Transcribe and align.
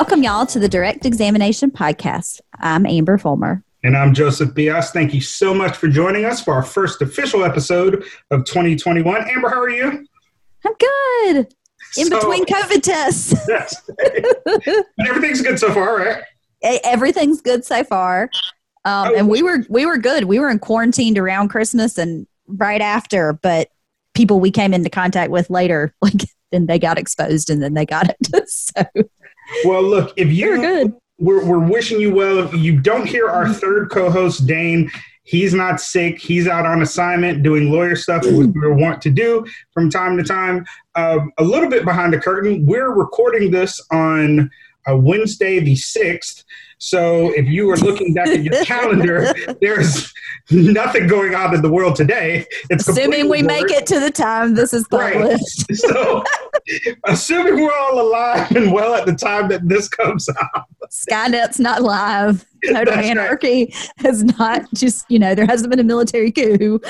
Welcome, 0.00 0.22
y'all, 0.22 0.46
to 0.46 0.58
the 0.58 0.66
Direct 0.66 1.04
Examination 1.04 1.70
Podcast. 1.70 2.40
I'm 2.54 2.86
Amber 2.86 3.18
Fulmer. 3.18 3.62
And 3.84 3.94
I'm 3.94 4.14
Joseph 4.14 4.54
Bias. 4.54 4.92
Thank 4.92 5.12
you 5.12 5.20
so 5.20 5.52
much 5.52 5.76
for 5.76 5.88
joining 5.88 6.24
us 6.24 6.42
for 6.42 6.54
our 6.54 6.62
first 6.62 7.02
official 7.02 7.44
episode 7.44 8.02
of 8.30 8.46
2021. 8.46 9.28
Amber, 9.28 9.50
how 9.50 9.60
are 9.60 9.68
you? 9.68 10.06
I'm 10.64 10.72
good. 10.78 11.54
In 11.98 12.06
so, 12.06 12.18
between 12.18 12.46
COVID 12.46 12.82
tests. 12.82 13.34
Yes. 13.46 13.90
everything's 15.06 15.42
good 15.42 15.58
so 15.58 15.70
far, 15.70 15.98
right? 15.98 16.24
Everything's 16.62 17.42
good 17.42 17.66
so 17.66 17.84
far. 17.84 18.30
Um, 18.86 19.08
oh, 19.08 19.14
and 19.14 19.28
we 19.28 19.42
were 19.42 19.66
we 19.68 19.84
were 19.84 19.98
good. 19.98 20.24
We 20.24 20.40
were 20.40 20.48
in 20.48 20.60
quarantined 20.60 21.18
around 21.18 21.50
Christmas 21.50 21.98
and 21.98 22.26
right 22.46 22.80
after, 22.80 23.34
but 23.34 23.68
people 24.14 24.40
we 24.40 24.50
came 24.50 24.72
into 24.72 24.88
contact 24.88 25.30
with 25.30 25.50
later, 25.50 25.94
like 26.00 26.22
then 26.52 26.64
they 26.64 26.78
got 26.78 26.98
exposed 26.98 27.50
and 27.50 27.62
then 27.62 27.74
they 27.74 27.84
got 27.84 28.08
it. 28.08 28.48
so 28.48 28.82
well, 29.64 29.82
look, 29.82 30.12
if 30.16 30.30
you're 30.32 30.58
good, 30.58 30.94
we're, 31.18 31.44
we're 31.44 31.66
wishing 31.66 32.00
you 32.00 32.14
well. 32.14 32.38
If 32.38 32.54
you 32.54 32.80
don't 32.80 33.06
hear 33.06 33.28
our 33.28 33.52
third 33.52 33.90
co-host, 33.90 34.46
Dane, 34.46 34.90
he's 35.22 35.54
not 35.54 35.80
sick. 35.80 36.18
He's 36.18 36.48
out 36.48 36.66
on 36.66 36.82
assignment 36.82 37.42
doing 37.42 37.70
lawyer 37.70 37.96
stuff, 37.96 38.24
which 38.24 38.50
we 38.54 38.72
want 38.72 39.02
to 39.02 39.10
do 39.10 39.46
from 39.72 39.90
time 39.90 40.16
to 40.16 40.24
time. 40.24 40.64
Um, 40.94 41.30
a 41.38 41.44
little 41.44 41.68
bit 41.68 41.84
behind 41.84 42.12
the 42.12 42.20
curtain, 42.20 42.66
we're 42.66 42.90
recording 42.90 43.50
this 43.50 43.80
on 43.92 44.50
a 44.86 44.96
Wednesday, 44.96 45.60
the 45.60 45.74
6th. 45.74 46.44
So 46.80 47.30
if 47.34 47.46
you 47.46 47.70
are 47.70 47.76
looking 47.76 48.14
back 48.14 48.28
at 48.28 48.42
your 48.42 48.64
calendar, 48.64 49.34
there's 49.60 50.10
nothing 50.50 51.06
going 51.06 51.34
on 51.34 51.54
in 51.54 51.60
the 51.60 51.70
world 51.70 51.94
today. 51.94 52.46
It's 52.70 52.88
assuming 52.88 53.28
we 53.28 53.42
make 53.42 53.70
it 53.70 53.86
to 53.88 54.00
the 54.00 54.10
time 54.10 54.54
this 54.54 54.72
is 54.72 54.86
published. 54.88 55.66
Right. 55.68 55.78
So 55.90 56.24
assuming 57.04 57.62
we're 57.62 57.72
all 57.72 58.00
alive 58.00 58.50
and 58.54 58.72
well 58.72 58.94
at 58.94 59.06
the 59.06 59.14
time 59.14 59.48
that 59.48 59.68
this 59.68 59.88
comes 59.88 60.28
out. 60.28 60.64
Skynet's 60.90 61.58
not 61.58 61.82
live. 61.82 62.46
Total 62.66 62.94
That's 62.94 63.06
anarchy 63.06 63.66
right. 63.66 63.90
has 63.98 64.24
not 64.24 64.72
just, 64.74 65.04
you 65.10 65.18
know, 65.18 65.34
there 65.34 65.46
hasn't 65.46 65.70
been 65.70 65.80
a 65.80 65.84
military 65.84 66.32
coup. 66.32 66.80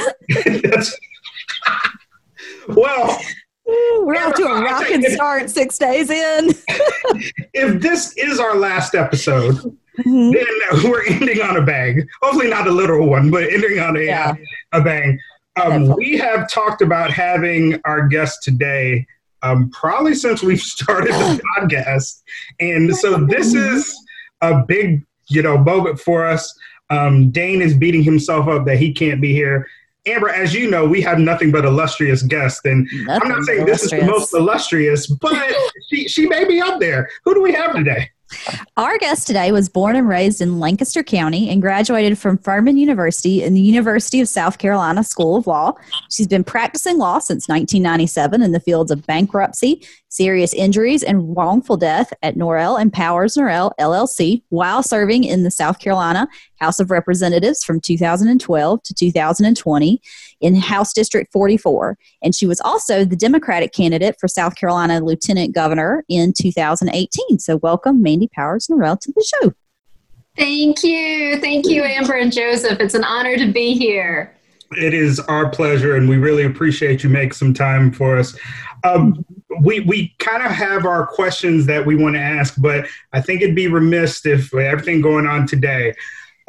well, 2.69 3.21
we're 3.67 4.17
off 4.17 4.35
to 4.35 4.45
a 4.45 4.63
rocking 4.63 5.03
start 5.03 5.51
six 5.51 5.79
days 5.79 6.11
in. 6.11 6.51
if 7.55 7.81
this 7.81 8.17
is 8.17 8.39
our 8.41 8.57
last 8.57 8.95
episode, 8.95 9.77
mm-hmm. 9.99 10.31
then 10.31 10.85
we're 10.91 11.05
ending 11.07 11.41
on 11.41 11.57
a 11.57 11.63
bang. 11.63 12.07
Hopefully, 12.23 12.49
not 12.49 12.67
a 12.67 12.71
literal 12.71 13.09
one, 13.09 13.31
but 13.31 13.45
ending 13.45 13.79
on 13.79 13.97
a, 13.97 14.01
yeah. 14.01 14.35
a 14.73 14.81
bang. 14.81 15.19
Um, 15.57 15.95
we 15.97 16.17
have 16.17 16.51
talked 16.51 16.81
about 16.81 17.11
having 17.11 17.81
our 17.85 18.07
guest 18.07 18.43
today 18.43 19.07
um, 19.43 19.71
probably 19.71 20.15
since 20.15 20.43
we've 20.43 20.61
started 20.61 21.13
the 21.13 21.43
podcast. 21.59 22.23
And 22.61 22.95
so 22.97 23.25
this 23.29 23.55
is 23.55 23.95
a 24.41 24.63
big, 24.63 25.05
you 25.29 25.43
know, 25.43 25.59
moment 25.59 26.01
for 26.01 26.27
us. 26.27 26.57
Um, 26.91 27.31
Dane 27.31 27.63
is 27.63 27.77
beating 27.77 28.03
himself 28.03 28.49
up 28.49 28.67
that 28.67 28.79
he 28.79 28.93
can't 28.93 29.21
be 29.21 29.33
here. 29.33 29.69
Amber, 30.07 30.31
as 30.31 30.55
you 30.55 30.69
know, 30.69 30.87
we 30.87 31.03
have 31.03 31.19
nothing 31.19 31.53
but 31.53 31.67
illustrious 31.67 32.23
guests, 32.23 32.63
and 32.65 32.89
nothing 33.05 33.23
I'm 33.23 33.37
not 33.37 33.45
saying 33.45 33.67
this 33.67 33.83
is 33.85 33.91
the 33.91 34.03
most 34.03 34.33
illustrious, 34.33 35.07
but 35.07 35.55
she, 35.91 36.09
she 36.09 36.27
may 36.27 36.47
be 36.47 36.59
up 36.59 36.81
there. 36.81 37.09
Who 37.25 37.35
do 37.35 37.43
we 37.43 37.53
have 37.53 37.77
today? 37.77 38.11
Our 38.77 38.99
guest 38.99 39.27
today 39.27 39.53
was 39.53 39.69
born 39.69 39.97
and 39.97 40.09
raised 40.09 40.41
in 40.41 40.61
Lancaster 40.61 41.03
County 41.03 41.51
and 41.51 41.61
graduated 41.61 42.19
from 42.19 42.39
Furman 42.39 42.77
University 42.77 43.43
in 43.43 43.55
the 43.55 43.61
University 43.61 44.21
of 44.21 44.29
South 44.29 44.59
Carolina 44.59 45.05
School 45.05 45.37
of 45.37 45.47
Law. 45.47 45.75
She's 46.11 46.29
been 46.29 46.45
practicing 46.45 46.99
law 46.99 47.19
since 47.19 47.49
1997 47.49 48.43
in 48.43 48.53
the 48.53 48.61
fields 48.61 48.91
of 48.91 49.07
bankruptcy, 49.07 49.87
serious 50.09 50.55
injuries, 50.55 51.03
and 51.03 51.37
wrongful 51.37 51.77
death 51.77 52.13
at 52.23 52.37
Norrell 52.37 52.81
and 52.81 52.93
Powers 52.93 53.35
Norrell 53.35 53.73
LLC 53.79 54.43
while 54.49 54.83
serving 54.83 55.25
in 55.25 55.43
the 55.43 55.51
South 55.51 55.79
Carolina 55.79 56.29
House 56.61 56.81
of 56.81 56.91
Representatives 56.91 57.65
from 57.65 57.81
2012 57.81 58.83
to 58.83 58.95
2020 58.95 60.01
in 60.41 60.55
House 60.55 60.93
District 60.93 61.33
44. 61.33 61.97
And 62.23 62.35
she 62.35 62.47
was 62.47 62.61
also 62.61 63.05
the 63.05 63.17
Democratic 63.17 63.73
candidate 63.73 64.17
for 64.21 64.29
South 64.29 64.57
Carolina 64.57 65.01
Lieutenant 65.01 65.55
Governor 65.55 66.05
in 66.09 66.33
2018. 66.33 67.39
So, 67.39 67.57
welcome, 67.57 68.03
Mandy 68.03 68.29
Powers 68.35 68.67
Norrell, 68.69 68.99
to 69.01 69.13
the 69.13 69.41
show. 69.43 69.53
Thank 70.37 70.83
you. 70.85 71.39
Thank 71.41 71.67
you, 71.67 71.83
Amber 71.83 72.15
and 72.15 72.33
Joseph. 72.33 72.81
It's 72.81 72.95
an 72.95 73.05
honor 73.05 73.37
to 73.37 73.51
be 73.53 73.75
here. 73.75 74.35
It 74.73 74.95
is 74.95 75.19
our 75.21 75.51
pleasure, 75.51 75.97
and 75.97 76.09
we 76.09 76.17
really 76.17 76.45
appreciate 76.45 77.03
you 77.03 77.11
make 77.11 77.35
some 77.35 77.53
time 77.53 77.91
for 77.91 78.17
us. 78.17 78.39
Um, 78.85 79.25
we 79.63 79.81
we 79.81 80.15
kind 80.19 80.45
of 80.45 80.53
have 80.53 80.87
our 80.87 81.07
questions 81.07 81.67
that 81.67 81.85
we 81.85 81.97
want 81.97 82.15
to 82.15 82.21
ask, 82.21 82.55
but 82.57 82.87
I 83.13 83.21
think 83.21 83.43
it'd 83.43 83.57
be 83.57 83.67
remiss 83.67 84.25
if 84.25 84.55
everything 84.55 85.01
going 85.01 85.27
on 85.27 85.47
today. 85.47 85.95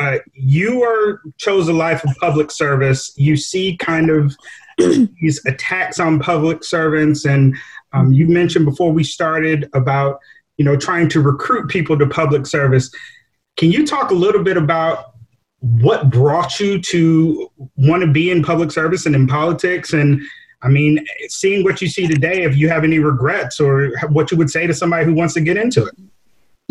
Uh, 0.01 0.17
you 0.33 0.81
are 0.81 1.21
chose 1.37 1.67
a 1.67 1.73
life 1.73 2.03
of 2.03 2.09
public 2.19 2.49
service. 2.49 3.13
You 3.17 3.37
see 3.37 3.77
kind 3.77 4.09
of 4.09 4.35
these 4.79 5.39
attacks 5.45 5.99
on 5.99 6.19
public 6.19 6.63
servants, 6.63 7.25
and 7.25 7.55
um, 7.93 8.11
you 8.11 8.27
mentioned 8.27 8.65
before 8.65 8.91
we 8.91 9.03
started 9.03 9.69
about 9.73 10.19
you 10.57 10.65
know 10.65 10.75
trying 10.75 11.07
to 11.09 11.21
recruit 11.21 11.69
people 11.69 11.99
to 11.99 12.07
public 12.07 12.47
service. 12.47 12.91
Can 13.57 13.71
you 13.71 13.85
talk 13.85 14.09
a 14.09 14.15
little 14.15 14.43
bit 14.43 14.57
about 14.57 15.11
what 15.59 16.09
brought 16.09 16.59
you 16.59 16.81
to 16.81 17.51
want 17.75 18.01
to 18.01 18.07
be 18.07 18.31
in 18.31 18.41
public 18.41 18.71
service 18.71 19.05
and 19.05 19.15
in 19.15 19.27
politics 19.27 19.93
and 19.93 20.19
I 20.63 20.67
mean, 20.67 21.03
seeing 21.27 21.63
what 21.63 21.81
you 21.81 21.87
see 21.87 22.07
today, 22.07 22.43
if 22.43 22.55
you 22.55 22.69
have 22.69 22.83
any 22.83 22.99
regrets 22.99 23.59
or 23.59 23.93
what 24.09 24.29
you 24.29 24.37
would 24.37 24.51
say 24.51 24.67
to 24.67 24.75
somebody 24.75 25.05
who 25.05 25.13
wants 25.15 25.33
to 25.33 25.41
get 25.41 25.57
into 25.57 25.85
it. 25.85 25.95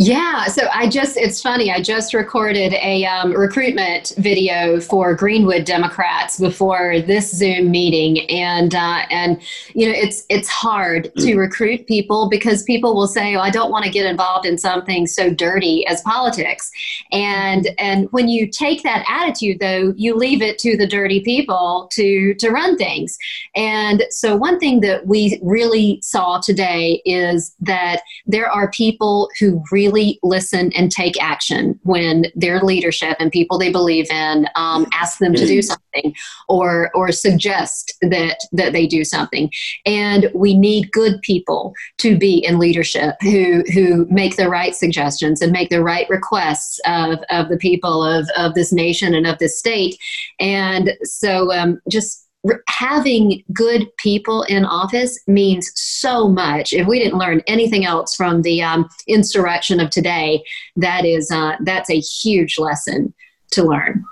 Yeah, 0.03 0.47
so 0.47 0.67
I 0.73 0.89
just, 0.89 1.19
it's 1.19 1.43
funny, 1.43 1.71
I 1.71 1.83
just 1.83 2.15
recorded 2.15 2.73
a 2.73 3.05
um, 3.05 3.33
recruitment 3.33 4.15
video 4.17 4.81
for 4.81 5.15
Greenwood 5.15 5.67
Democrats 5.67 6.41
before 6.41 7.01
this 7.03 7.31
Zoom 7.31 7.71
meeting. 7.71 8.21
And, 8.31 8.75
uh, 8.75 9.03
and 9.11 9.43
you 9.75 9.87
know, 9.87 9.93
it's, 9.95 10.25
it's 10.31 10.49
hard 10.49 11.15
to 11.17 11.37
recruit 11.37 11.87
people 11.87 12.31
because 12.31 12.63
people 12.63 12.95
will 12.95 13.09
say, 13.09 13.37
oh, 13.37 13.41
I 13.41 13.51
don't 13.51 13.71
want 13.71 13.85
to 13.85 13.91
get 13.91 14.07
involved 14.07 14.47
in 14.47 14.57
something 14.57 15.07
so 15.07 15.35
dirty 15.35 15.87
as 15.87 16.01
politics. 16.01 16.71
And, 17.13 17.69
and 17.77 18.11
when 18.11 18.27
you 18.27 18.49
take 18.49 18.83
that 18.85 19.05
attitude, 19.07 19.61
though, 19.61 19.93
you 19.99 20.17
leave 20.17 20.41
it 20.41 20.59
to 20.61 20.79
the 20.79 20.87
dirty 20.87 21.21
people 21.21 21.91
to, 21.93 22.33
to 22.37 22.49
run 22.49 22.79
things. 22.79 23.19
And 23.55 24.05
so 24.09 24.35
one 24.35 24.59
thing 24.59 24.81
that 24.81 25.07
we 25.07 25.39
really 25.43 26.01
saw 26.01 26.41
today 26.41 27.03
is 27.05 27.55
that 27.61 28.01
there 28.25 28.51
are 28.51 28.71
people 28.71 29.29
who 29.39 29.63
really 29.71 29.90
really 29.91 30.19
listen 30.23 30.73
and 30.73 30.91
take 30.91 31.21
action 31.23 31.79
when 31.83 32.27
their 32.35 32.61
leadership 32.61 33.17
and 33.19 33.31
people 33.31 33.59
they 33.59 33.71
believe 33.71 34.11
in 34.11 34.47
um, 34.55 34.87
ask 34.93 35.19
them 35.19 35.35
to 35.35 35.47
do 35.47 35.59
mm-hmm. 35.59 35.77
something 36.03 36.15
or 36.49 36.91
or 36.95 37.13
suggest 37.13 37.95
that 38.03 38.39
that 38.53 38.73
they 38.73 38.87
do 38.87 39.05
something. 39.05 39.51
And 39.87 40.31
we 40.35 40.55
need 40.55 40.93
good 40.93 41.21
people 41.23 41.75
to 41.99 42.17
be 42.17 42.45
in 42.45 42.59
leadership 42.59 43.17
who 43.23 43.63
who 43.73 44.07
make 44.11 44.37
the 44.37 44.49
right 44.49 44.75
suggestions 44.75 45.43
and 45.43 45.53
make 45.53 45.71
the 45.71 45.83
right 45.83 46.09
requests 46.09 46.81
of, 46.87 47.19
of 47.31 47.49
the 47.49 47.57
people 47.57 48.05
of, 48.05 48.29
of 48.37 48.55
this 48.55 48.73
nation 48.73 49.15
and 49.15 49.27
of 49.27 49.39
this 49.39 49.59
state. 49.59 49.97
And 50.39 50.93
so 51.05 51.53
um, 51.53 51.81
just 51.89 52.30
having 52.69 53.45
good 53.53 53.87
people 53.99 54.43
in 54.45 54.65
office 54.65 55.19
means 55.27 55.71
so 55.75 56.29
much. 56.29 56.73
If 56.73 56.87
we 56.87 56.99
didn't 56.99 57.19
learn 57.19 57.43
anything 57.47 57.85
else 57.85 58.15
from 58.15 58.43
the 58.43 58.63
um, 58.63 58.89
insurrection 59.07 59.81
of 59.81 59.91
today, 59.91 60.43
that 60.77 61.05
is 61.05 61.31
uh, 61.31 61.57
that's 61.65 61.91
a 61.91 62.01
huge 62.01 62.59
lesson 62.59 63.13
to 63.53 63.65
learn. 63.65 64.05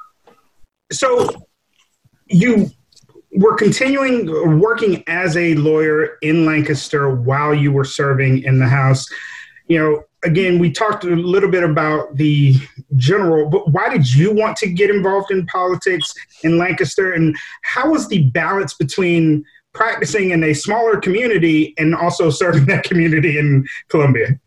So 0.92 1.28
you 2.26 2.70
were 3.32 3.54
continuing 3.54 4.60
working 4.60 5.04
as 5.06 5.36
a 5.36 5.54
lawyer 5.54 6.18
in 6.22 6.44
Lancaster 6.44 7.14
while 7.14 7.54
you 7.54 7.72
were 7.72 7.84
serving 7.84 8.42
in 8.42 8.58
the 8.58 8.68
House. 8.68 9.06
You 9.68 9.78
know, 9.78 10.04
again, 10.24 10.58
we 10.58 10.70
talked 10.70 11.04
a 11.04 11.08
little 11.08 11.50
bit 11.50 11.62
about 11.62 12.16
the 12.16 12.54
general, 12.96 13.48
but 13.48 13.70
why 13.70 13.88
did 13.88 14.12
you 14.12 14.32
want 14.32 14.56
to 14.58 14.68
get 14.68 14.90
involved 14.90 15.30
in 15.30 15.46
politics 15.46 16.12
in 16.42 16.58
Lancaster? 16.58 17.12
And 17.12 17.36
how 17.62 17.90
was 17.90 18.08
the 18.08 18.24
balance 18.30 18.74
between 18.74 19.44
practicing 19.74 20.30
in 20.30 20.42
a 20.42 20.54
smaller 20.54 21.00
community 21.00 21.74
and 21.78 21.94
also 21.94 22.30
serving 22.30 22.66
that 22.66 22.84
community 22.84 23.38
in 23.38 23.66
Columbia? 23.88 24.38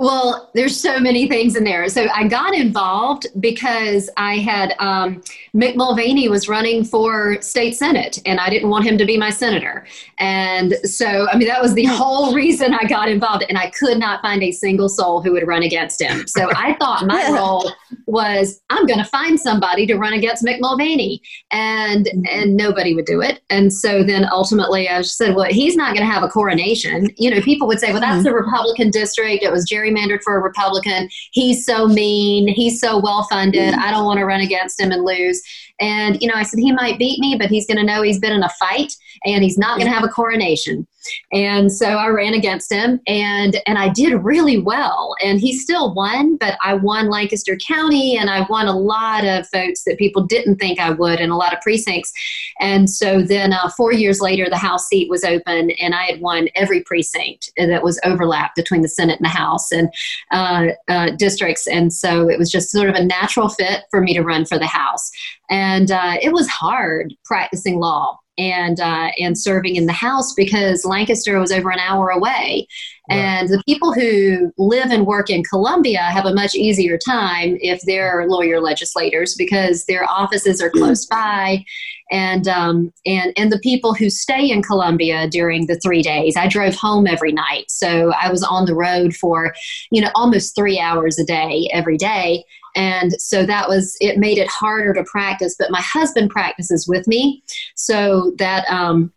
Well, 0.00 0.48
there's 0.54 0.80
so 0.80 0.98
many 0.98 1.28
things 1.28 1.56
in 1.56 1.64
there. 1.64 1.86
So 1.90 2.06
I 2.14 2.26
got 2.26 2.54
involved 2.54 3.26
because 3.38 4.08
I 4.16 4.38
had 4.38 4.74
um, 4.78 5.22
Mick 5.54 5.76
Mulvaney 5.76 6.26
was 6.26 6.48
running 6.48 6.84
for 6.84 7.36
state 7.42 7.76
senate, 7.76 8.18
and 8.24 8.40
I 8.40 8.48
didn't 8.48 8.70
want 8.70 8.86
him 8.86 8.96
to 8.96 9.04
be 9.04 9.18
my 9.18 9.28
senator. 9.28 9.86
And 10.18 10.72
so, 10.84 11.28
I 11.28 11.36
mean, 11.36 11.48
that 11.48 11.60
was 11.60 11.74
the 11.74 11.84
whole 11.84 12.34
reason 12.34 12.72
I 12.72 12.84
got 12.84 13.10
involved. 13.10 13.44
And 13.46 13.58
I 13.58 13.68
could 13.78 13.98
not 13.98 14.22
find 14.22 14.42
a 14.42 14.52
single 14.52 14.88
soul 14.88 15.20
who 15.20 15.32
would 15.32 15.46
run 15.46 15.64
against 15.64 16.00
him. 16.00 16.26
So 16.26 16.48
I 16.56 16.76
thought 16.80 17.04
my 17.04 17.28
role 17.28 17.70
was 18.06 18.58
I'm 18.70 18.86
going 18.86 19.00
to 19.00 19.04
find 19.04 19.38
somebody 19.38 19.86
to 19.86 19.96
run 19.96 20.14
against 20.14 20.42
Mick 20.42 20.60
Mulvaney, 20.60 21.20
and 21.50 22.08
and 22.26 22.56
nobody 22.56 22.94
would 22.94 23.04
do 23.04 23.20
it. 23.20 23.42
And 23.50 23.70
so 23.70 24.02
then 24.02 24.26
ultimately, 24.32 24.88
I 24.88 25.02
said, 25.02 25.34
well, 25.34 25.50
he's 25.50 25.76
not 25.76 25.94
going 25.94 26.06
to 26.06 26.10
have 26.10 26.22
a 26.22 26.28
coronation. 26.28 27.10
You 27.18 27.28
know, 27.28 27.42
people 27.42 27.68
would 27.68 27.80
say, 27.80 27.92
well, 27.92 28.00
that's 28.00 28.24
mm-hmm. 28.24 28.34
the 28.34 28.34
Republican 28.34 28.90
district. 28.90 29.42
It 29.42 29.52
was 29.52 29.68
Jerry 29.68 29.89
gerrymandered 29.90 30.22
for 30.22 30.36
a 30.36 30.42
Republican. 30.42 31.08
He's 31.32 31.64
so 31.64 31.86
mean. 31.86 32.48
He's 32.48 32.80
so 32.80 32.98
well 32.98 33.26
funded. 33.30 33.74
Mm-hmm. 33.74 33.80
I 33.80 33.90
don't 33.90 34.04
want 34.04 34.18
to 34.18 34.24
run 34.24 34.40
against 34.40 34.80
him 34.80 34.92
and 34.92 35.04
lose. 35.04 35.42
And, 35.80 36.20
you 36.20 36.28
know, 36.28 36.34
I 36.34 36.42
said, 36.42 36.60
he 36.60 36.72
might 36.72 36.98
beat 36.98 37.18
me, 37.20 37.36
but 37.38 37.48
he's 37.48 37.66
going 37.66 37.78
to 37.78 37.84
know 37.84 38.02
he's 38.02 38.18
been 38.18 38.32
in 38.32 38.42
a 38.42 38.50
fight 38.50 38.92
and 39.24 39.42
he's 39.42 39.58
not 39.58 39.78
going 39.78 39.88
to 39.88 39.94
have 39.94 40.04
a 40.04 40.08
coronation. 40.08 40.86
And 41.32 41.72
so 41.72 41.86
I 41.86 42.08
ran 42.08 42.34
against 42.34 42.72
him 42.72 43.00
and, 43.06 43.56
and 43.66 43.78
I 43.78 43.88
did 43.88 44.12
really 44.22 44.58
well. 44.58 45.14
And 45.22 45.40
he 45.40 45.56
still 45.56 45.94
won, 45.94 46.36
but 46.36 46.58
I 46.62 46.74
won 46.74 47.08
Lancaster 47.08 47.56
County 47.56 48.16
and 48.16 48.28
I 48.28 48.46
won 48.48 48.66
a 48.66 48.76
lot 48.76 49.24
of 49.24 49.46
votes 49.52 49.84
that 49.84 49.98
people 49.98 50.22
didn't 50.22 50.56
think 50.56 50.78
I 50.78 50.90
would 50.90 51.20
in 51.20 51.30
a 51.30 51.36
lot 51.36 51.52
of 51.52 51.60
precincts. 51.60 52.12
And 52.60 52.88
so 52.88 53.22
then 53.22 53.52
uh, 53.52 53.70
four 53.76 53.92
years 53.92 54.20
later, 54.20 54.48
the 54.48 54.56
House 54.56 54.86
seat 54.86 55.08
was 55.08 55.24
open 55.24 55.70
and 55.70 55.94
I 55.94 56.04
had 56.04 56.20
won 56.20 56.48
every 56.54 56.82
precinct 56.82 57.50
that 57.56 57.82
was 57.82 58.00
overlapped 58.04 58.56
between 58.56 58.82
the 58.82 58.88
Senate 58.88 59.18
and 59.18 59.24
the 59.24 59.30
House 59.30 59.72
and 59.72 59.88
uh, 60.30 60.68
uh, 60.88 61.10
districts. 61.16 61.66
And 61.66 61.92
so 61.92 62.28
it 62.28 62.38
was 62.38 62.50
just 62.50 62.70
sort 62.70 62.88
of 62.88 62.94
a 62.94 63.04
natural 63.04 63.48
fit 63.48 63.84
for 63.90 64.00
me 64.00 64.14
to 64.14 64.22
run 64.22 64.44
for 64.44 64.58
the 64.58 64.66
House. 64.66 65.10
And 65.48 65.90
uh, 65.90 66.16
it 66.22 66.32
was 66.32 66.48
hard 66.48 67.14
practicing 67.24 67.80
law 67.80 68.19
and 68.38 68.80
uh, 68.80 69.10
and 69.18 69.38
serving 69.38 69.76
in 69.76 69.86
the 69.86 69.92
House 69.92 70.32
because 70.34 70.84
Lancaster 70.84 71.38
was 71.38 71.52
over 71.52 71.70
an 71.70 71.78
hour 71.78 72.08
away, 72.08 72.66
right. 73.10 73.16
and 73.16 73.48
the 73.48 73.62
people 73.66 73.92
who 73.92 74.52
live 74.56 74.90
and 74.90 75.06
work 75.06 75.30
in 75.30 75.42
Columbia 75.44 76.00
have 76.00 76.26
a 76.26 76.34
much 76.34 76.54
easier 76.54 76.98
time 76.98 77.58
if 77.60 77.80
they're 77.82 78.26
lawyer 78.28 78.60
legislators 78.60 79.34
because 79.36 79.84
their 79.84 80.08
offices 80.08 80.60
are 80.60 80.70
close 80.70 81.06
by, 81.10 81.64
and 82.10 82.48
um, 82.48 82.92
and 83.04 83.32
and 83.36 83.52
the 83.52 83.58
people 83.58 83.94
who 83.94 84.08
stay 84.10 84.50
in 84.50 84.62
Columbia 84.62 85.28
during 85.28 85.66
the 85.66 85.78
three 85.80 86.02
days. 86.02 86.36
I 86.36 86.48
drove 86.48 86.74
home 86.74 87.06
every 87.06 87.32
night, 87.32 87.64
so 87.68 88.12
I 88.12 88.30
was 88.30 88.42
on 88.42 88.66
the 88.66 88.74
road 88.74 89.14
for 89.14 89.54
you 89.90 90.00
know 90.00 90.10
almost 90.14 90.54
three 90.54 90.78
hours 90.78 91.18
a 91.18 91.24
day 91.24 91.68
every 91.72 91.96
day 91.96 92.44
and 92.76 93.12
so 93.20 93.44
that 93.44 93.68
was 93.68 93.96
it 94.00 94.18
made 94.18 94.38
it 94.38 94.48
harder 94.48 94.92
to 94.92 95.04
practice 95.04 95.56
but 95.58 95.70
my 95.70 95.80
husband 95.80 96.30
practices 96.30 96.86
with 96.86 97.06
me 97.06 97.42
so 97.74 98.32
that 98.38 98.68
um, 98.70 99.12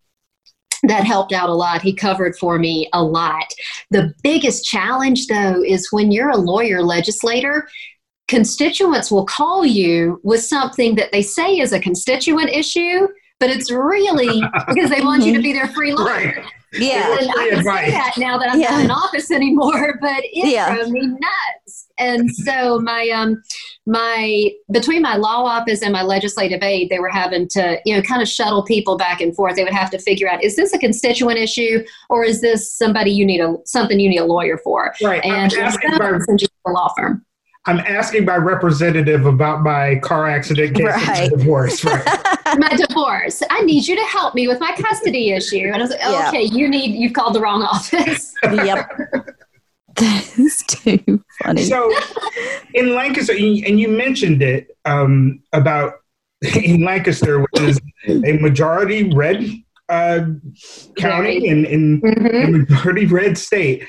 that 0.84 1.06
helped 1.06 1.32
out 1.32 1.50
a 1.50 1.54
lot. 1.54 1.82
He 1.82 1.94
covered 1.94 2.36
for 2.36 2.60
me 2.60 2.90
a 2.94 3.02
lot. 3.02 3.54
The 3.90 4.14
biggest 4.22 4.66
challenge, 4.66 5.28
though, 5.28 5.64
is 5.64 5.92
when 5.92 6.12
you're 6.12 6.30
a 6.30 6.38
lawyer 6.38 6.84
legislator, 6.84 7.68
constituents 8.28 9.10
will 9.10 9.26
call 9.26 9.66
you 9.66 10.20
with 10.24 10.44
something 10.44 10.96
that 10.96 11.12
they 11.12 11.22
say 11.22 11.60
is 11.60 11.72
a 11.72 11.80
constituent 11.80 12.50
issue, 12.50 13.08
but 13.44 13.50
it's 13.50 13.70
really 13.70 14.42
because 14.70 14.90
they 14.90 15.02
want 15.02 15.22
you 15.26 15.34
to 15.34 15.42
be 15.42 15.52
their 15.52 15.68
free 15.68 15.94
lawyer. 15.94 16.06
Right. 16.08 16.46
Yeah, 16.72 17.18
and 17.20 17.30
I 17.30 17.50
can 17.50 17.64
say 17.64 17.92
that 17.92 18.14
now 18.18 18.38
that 18.38 18.50
I'm 18.50 18.62
yeah. 18.62 18.70
not 18.70 18.86
in 18.86 18.90
office 18.92 19.30
anymore, 19.32 20.00
but 20.02 20.24
it 20.24 20.48
yeah. 20.48 20.74
drove 20.74 20.92
me 20.92 21.08
nuts. 21.08 21.90
And 22.00 22.34
so 22.34 22.80
my 22.80 23.10
um 23.10 23.44
my 23.86 24.50
between 24.72 25.02
my 25.02 25.18
law 25.18 25.44
office 25.44 25.82
and 25.82 25.92
my 25.92 26.04
legislative 26.04 26.64
aide, 26.64 26.90
they 26.90 27.00
were 27.00 27.10
having 27.10 27.50
to 27.50 27.80
you 27.84 27.94
know 27.94 28.02
kind 28.02 28.22
of 28.22 28.30
shuttle 28.30 28.64
people 28.64 28.96
back 28.96 29.20
and 29.20 29.36
forth. 29.36 29.58
They 29.58 29.66
would 29.66 29.74
have 29.74 29.92
to 29.92 30.00
figure 30.00 30.30
out 30.30 30.42
is 30.42 30.56
this 30.56 30.74
a 30.74 30.80
constituent 30.80 31.38
issue 31.38 31.84
or 32.10 32.24
is 32.24 32.40
this 32.40 32.72
somebody 32.72 33.12
you 33.12 33.26
need 33.26 33.42
a 33.42 33.58
something 33.66 34.00
you 34.00 34.10
need 34.10 34.20
a 34.20 34.26
lawyer 34.26 34.58
for? 34.58 34.96
Right. 35.04 35.24
And 35.26 35.54
a 35.54 36.72
law 36.72 36.94
firm. 36.96 37.26
I'm 37.66 37.80
asking 37.80 38.24
my 38.24 38.38
representative 38.38 39.26
about 39.26 39.64
my 39.64 39.96
car 40.02 40.30
accident 40.30 40.78
case 40.78 40.86
right. 40.86 41.30
divorce. 41.30 41.84
Right. 41.84 42.08
my 42.58 42.76
divorce. 42.76 43.42
I 43.50 43.62
need 43.62 43.88
you 43.88 43.96
to 43.96 44.04
help 44.04 44.36
me 44.36 44.48
with 44.48 44.60
my 44.60 44.74
custody 44.78 45.32
issue. 45.32 45.66
And 45.66 45.76
I 45.76 45.80
was 45.80 45.90
like, 45.92 46.00
oh, 46.04 46.28
okay, 46.30 46.44
you 46.44 46.68
need 46.68 46.96
you've 46.96 47.14
called 47.14 47.36
the 47.36 47.42
wrong 47.42 47.64
office. 47.64 48.34
yep. 48.44 48.90
That 49.96 50.40
is 50.40 50.64
too 50.68 51.24
funny. 51.44 51.64
So, 51.66 51.96
in 52.74 52.96
Lancaster, 52.96 53.34
and 53.34 53.80
you 53.80 53.88
mentioned 53.88 54.42
it 54.42 54.76
um, 54.86 55.44
about 55.54 55.94
in 56.64 56.84
Lancaster, 56.84 57.42
which 57.42 57.62
is 57.62 57.80
a 58.08 58.34
majority 58.40 59.14
red 59.14 59.46
uh, 59.90 60.26
county 60.98 61.48
and 61.48 61.66
in, 61.66 62.02
mm-hmm. 62.02 62.56
a 62.56 62.58
majority 62.58 63.06
red 63.06 63.38
state. 63.38 63.86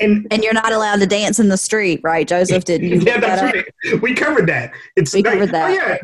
And, 0.00 0.26
and 0.32 0.42
you're 0.42 0.54
not 0.54 0.72
allowed 0.72 1.00
to 1.00 1.06
dance 1.06 1.38
in 1.38 1.48
the 1.48 1.56
street, 1.56 2.00
right, 2.02 2.26
Joseph? 2.26 2.64
Did 2.64 2.82
you? 2.82 3.00
Yeah, 3.04 3.20
that's 3.20 3.40
that 3.42 3.54
right. 3.54 4.02
We 4.02 4.14
covered 4.14 4.48
that. 4.48 4.72
It's 4.96 5.14
we 5.14 5.22
covered 5.22 5.50
that. 5.50 5.70
Oh, 5.70 5.74
yeah. 5.74 5.98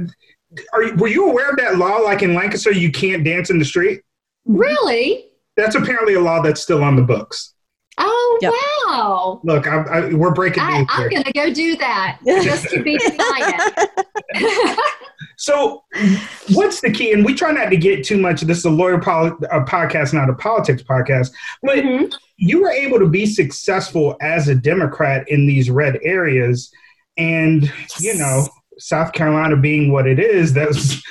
Are 0.72 0.82
you, 0.82 0.94
were 0.96 1.08
you 1.08 1.28
aware 1.28 1.50
of 1.50 1.56
that 1.56 1.76
law? 1.76 1.96
Like 1.98 2.22
in 2.22 2.34
Lancaster, 2.34 2.72
you 2.72 2.90
can't 2.90 3.24
dance 3.24 3.50
in 3.50 3.58
the 3.58 3.64
street. 3.64 4.02
Really? 4.46 5.26
That's 5.56 5.74
apparently 5.74 6.14
a 6.14 6.20
law 6.20 6.40
that's 6.40 6.62
still 6.62 6.82
on 6.82 6.96
the 6.96 7.02
books. 7.02 7.54
Oh 7.98 8.38
yep. 8.40 8.52
wow! 8.86 9.40
Look, 9.42 9.66
I, 9.66 9.82
I, 9.82 10.14
we're 10.14 10.32
breaking 10.32 10.62
I, 10.62 10.86
I'm 10.88 11.10
going 11.10 11.24
to 11.24 11.32
go 11.32 11.52
do 11.52 11.76
that 11.78 12.20
just 12.24 12.68
to 12.70 12.80
be 12.80 12.96
defiant. 12.96 13.72
so, 15.36 15.82
what's 16.52 16.80
the 16.80 16.92
key? 16.92 17.12
And 17.12 17.24
we 17.24 17.34
try 17.34 17.50
not 17.50 17.70
to 17.70 17.76
get 17.76 18.04
too 18.04 18.16
much. 18.18 18.42
This 18.42 18.58
is 18.58 18.64
a 18.66 18.70
lawyer 18.70 19.00
poli- 19.00 19.32
a 19.50 19.62
podcast, 19.62 20.14
not 20.14 20.30
a 20.30 20.34
politics 20.34 20.80
podcast. 20.80 21.32
But 21.60 21.78
mm-hmm. 21.78 22.14
you 22.36 22.62
were 22.62 22.70
able 22.70 23.00
to 23.00 23.08
be 23.08 23.26
successful 23.26 24.16
as 24.20 24.46
a 24.46 24.54
Democrat 24.54 25.28
in 25.28 25.48
these 25.48 25.68
red 25.68 25.98
areas, 26.04 26.70
and 27.16 27.64
yes. 27.64 28.00
you 28.00 28.16
know, 28.16 28.46
South 28.78 29.12
Carolina 29.12 29.56
being 29.56 29.92
what 29.92 30.06
it 30.06 30.18
is, 30.18 30.52
that 30.54 30.68
was 30.68 31.02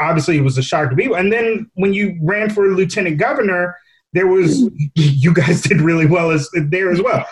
obviously 0.00 0.36
it 0.38 0.42
was 0.42 0.58
a 0.58 0.62
shock 0.62 0.90
to 0.90 0.96
people. 0.96 1.16
And 1.16 1.32
then 1.32 1.70
when 1.74 1.94
you 1.94 2.18
ran 2.22 2.50
for 2.50 2.68
lieutenant 2.68 3.18
governor 3.18 3.76
there 4.16 4.26
was 4.26 4.70
you 4.94 5.32
guys 5.32 5.60
did 5.60 5.80
really 5.80 6.06
well 6.06 6.30
as 6.30 6.48
there 6.54 6.90
as 6.90 7.00
well. 7.02 7.26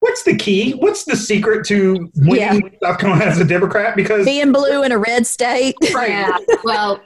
What's 0.00 0.22
the 0.22 0.34
key? 0.34 0.72
What's 0.72 1.04
the 1.04 1.14
secret 1.14 1.66
to 1.66 2.10
winning 2.16 2.62
yeah. 2.62 2.78
South 2.82 2.98
Carolina 2.98 3.26
as 3.26 3.38
a 3.38 3.44
Democrat? 3.44 3.94
Because 3.94 4.24
being 4.24 4.50
blue 4.50 4.82
in 4.82 4.92
a 4.92 4.98
red 4.98 5.26
state, 5.26 5.76
right? 5.94 6.08
Yeah. 6.08 6.38
Well, 6.64 7.02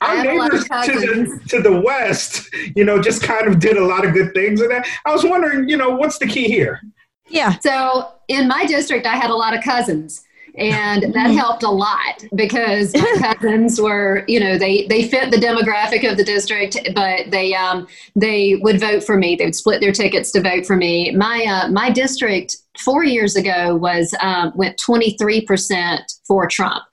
our 0.00 0.22
neighbors 0.22 0.62
to 0.62 0.68
the, 0.68 1.40
to 1.48 1.60
the 1.60 1.80
west, 1.80 2.48
you 2.76 2.84
know, 2.84 3.02
just 3.02 3.24
kind 3.24 3.48
of 3.48 3.58
did 3.58 3.76
a 3.76 3.84
lot 3.84 4.06
of 4.06 4.14
good 4.14 4.32
things 4.32 4.60
in 4.60 4.68
that. 4.68 4.86
I 5.04 5.12
was 5.12 5.24
wondering, 5.24 5.68
you 5.68 5.76
know, 5.76 5.90
what's 5.90 6.18
the 6.18 6.28
key 6.28 6.44
here? 6.44 6.80
Yeah. 7.28 7.58
So 7.58 8.12
in 8.28 8.46
my 8.46 8.64
district, 8.64 9.06
I 9.06 9.16
had 9.16 9.30
a 9.30 9.34
lot 9.34 9.56
of 9.56 9.64
cousins 9.64 10.22
and 10.58 11.14
that 11.14 11.30
helped 11.34 11.62
a 11.62 11.70
lot 11.70 12.24
because 12.34 12.94
my 12.94 13.34
cousins 13.40 13.80
were 13.80 14.24
you 14.28 14.40
know 14.40 14.58
they 14.58 14.86
they 14.86 15.06
fit 15.06 15.30
the 15.30 15.36
demographic 15.36 16.08
of 16.08 16.16
the 16.16 16.24
district 16.24 16.76
but 16.94 17.30
they 17.30 17.54
um 17.54 17.86
they 18.16 18.56
would 18.56 18.80
vote 18.80 19.02
for 19.04 19.16
me 19.16 19.36
they 19.36 19.44
would 19.44 19.54
split 19.54 19.80
their 19.80 19.92
tickets 19.92 20.30
to 20.32 20.40
vote 20.40 20.66
for 20.66 20.76
me 20.76 21.10
my 21.12 21.44
uh, 21.48 21.68
my 21.70 21.90
district 21.90 22.56
four 22.78 23.04
years 23.04 23.36
ago 23.36 23.76
was 23.76 24.14
um, 24.20 24.52
went 24.54 24.78
23% 24.78 26.00
for 26.26 26.46
Trump. 26.46 26.84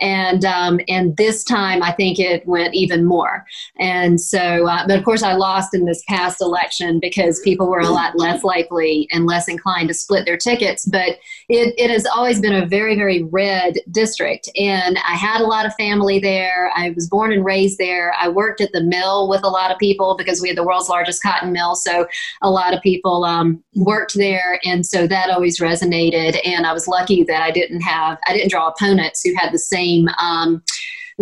And 0.00 0.44
um, 0.44 0.80
and 0.88 1.16
this 1.16 1.44
time 1.44 1.82
I 1.82 1.92
think 1.92 2.18
it 2.18 2.46
went 2.46 2.74
even 2.74 3.04
more. 3.04 3.44
And 3.78 4.20
so, 4.20 4.66
uh, 4.66 4.86
but 4.86 4.98
of 4.98 5.04
course, 5.04 5.22
I 5.22 5.34
lost 5.34 5.74
in 5.74 5.84
this 5.84 6.02
past 6.08 6.40
election 6.40 7.00
because 7.00 7.40
people 7.40 7.68
were 7.68 7.80
a 7.80 7.88
lot 7.88 8.18
less 8.18 8.44
likely 8.44 9.08
and 9.12 9.26
less 9.26 9.48
inclined 9.48 9.88
to 9.88 9.94
split 9.94 10.26
their 10.26 10.36
tickets. 10.36 10.84
But 10.86 11.18
it, 11.48 11.74
it 11.76 11.90
has 11.90 12.06
always 12.06 12.40
been 12.40 12.54
a 12.54 12.66
very, 12.66 12.96
very 12.96 13.22
red 13.24 13.74
district. 13.90 14.48
And 14.56 14.98
I 14.98 15.14
had 15.14 15.40
a 15.40 15.46
lot 15.46 15.66
of 15.66 15.74
family 15.74 16.18
there. 16.18 16.70
I 16.74 16.90
was 16.90 17.08
born 17.08 17.32
and 17.32 17.44
raised 17.44 17.78
there. 17.78 18.14
I 18.18 18.28
worked 18.28 18.60
at 18.60 18.72
the 18.72 18.82
mill 18.82 19.28
with 19.28 19.44
a 19.44 19.48
lot 19.48 19.70
of 19.70 19.78
people 19.78 20.16
because 20.16 20.40
we 20.40 20.48
had 20.48 20.56
the 20.56 20.64
world's 20.64 20.88
largest 20.88 21.22
cotton 21.22 21.52
mill. 21.52 21.74
So 21.74 22.06
a 22.42 22.50
lot 22.50 22.74
of 22.74 22.82
people 22.82 23.24
um, 23.24 23.62
worked 23.74 24.14
there. 24.14 24.60
And 24.64 24.84
so 24.84 25.06
that 25.06 25.30
always 25.30 25.60
resonated. 25.60 26.38
And 26.44 26.66
I 26.66 26.72
was 26.72 26.88
lucky 26.88 27.24
that 27.24 27.42
I 27.42 27.50
didn't 27.50 27.80
have, 27.80 28.18
I 28.26 28.32
didn't 28.32 28.50
draw 28.50 28.68
opponents 28.68 29.22
who 29.22 29.34
had 29.36 29.52
the 29.54 29.58
same 29.58 30.08
um, 30.18 30.62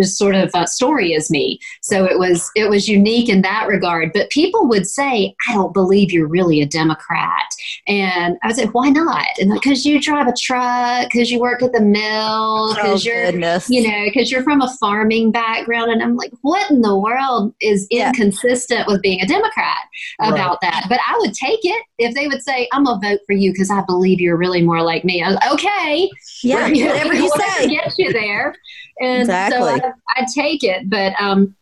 sort 0.00 0.34
of 0.34 0.50
uh, 0.54 0.66
story 0.66 1.14
as 1.14 1.30
me. 1.30 1.58
So 1.82 2.04
it 2.04 2.18
was 2.18 2.50
it 2.54 2.68
was 2.68 2.88
unique 2.88 3.28
in 3.28 3.42
that 3.42 3.66
regard. 3.68 4.12
But 4.12 4.30
people 4.30 4.68
would 4.68 4.86
say, 4.86 5.34
"I 5.48 5.54
don't 5.54 5.74
believe 5.74 6.12
you're 6.12 6.26
really 6.26 6.60
a 6.60 6.66
Democrat," 6.66 7.54
and 7.86 8.38
I 8.42 8.48
would 8.48 8.56
say, 8.56 8.66
"Why 8.66 8.88
not?" 8.88 9.26
And 9.40 9.52
because 9.52 9.84
you 9.84 10.00
drive 10.00 10.26
a 10.26 10.34
truck, 10.38 11.10
because 11.10 11.30
you 11.30 11.40
work 11.40 11.62
at 11.62 11.72
the 11.72 11.80
mill, 11.80 12.74
because 12.74 13.06
oh, 13.06 13.10
you're 13.10 13.26
goodness. 13.26 13.68
you 13.68 13.88
know 13.88 14.04
because 14.04 14.30
you're 14.30 14.42
from 14.42 14.62
a 14.62 14.74
farming 14.80 15.32
background, 15.32 15.90
and 15.90 16.02
I'm 16.02 16.16
like, 16.16 16.32
what 16.42 16.70
in 16.70 16.80
the 16.80 16.96
world 16.96 17.54
is 17.60 17.86
yeah. 17.90 18.08
inconsistent 18.08 18.86
with 18.86 19.02
being 19.02 19.20
a 19.20 19.26
Democrat 19.26 19.78
about 20.20 20.58
right. 20.62 20.70
that? 20.72 20.86
But 20.88 21.00
I 21.06 21.16
would 21.18 21.34
take 21.34 21.60
it 21.62 21.82
if 21.98 22.14
they 22.14 22.28
would 22.28 22.42
say, 22.42 22.68
"I'm 22.72 22.84
gonna 22.84 23.00
vote 23.00 23.20
for 23.26 23.34
you 23.34 23.52
because 23.52 23.70
I 23.70 23.82
believe 23.82 24.20
you're 24.20 24.36
really 24.36 24.62
more 24.62 24.82
like 24.82 25.04
me." 25.04 25.22
I 25.22 25.28
was, 25.28 25.38
okay, 25.52 26.10
yeah, 26.42 26.68
whatever 26.68 27.14
you 27.14 27.30
say, 27.36 27.68
get 27.68 27.92
you 27.98 28.12
there. 28.12 28.54
And 29.00 29.22
exactly. 29.22 29.58
so 29.58 29.64
I, 29.66 29.81
I 30.16 30.26
take 30.34 30.62
it, 30.62 30.88
but 30.88 31.20
um, 31.20 31.54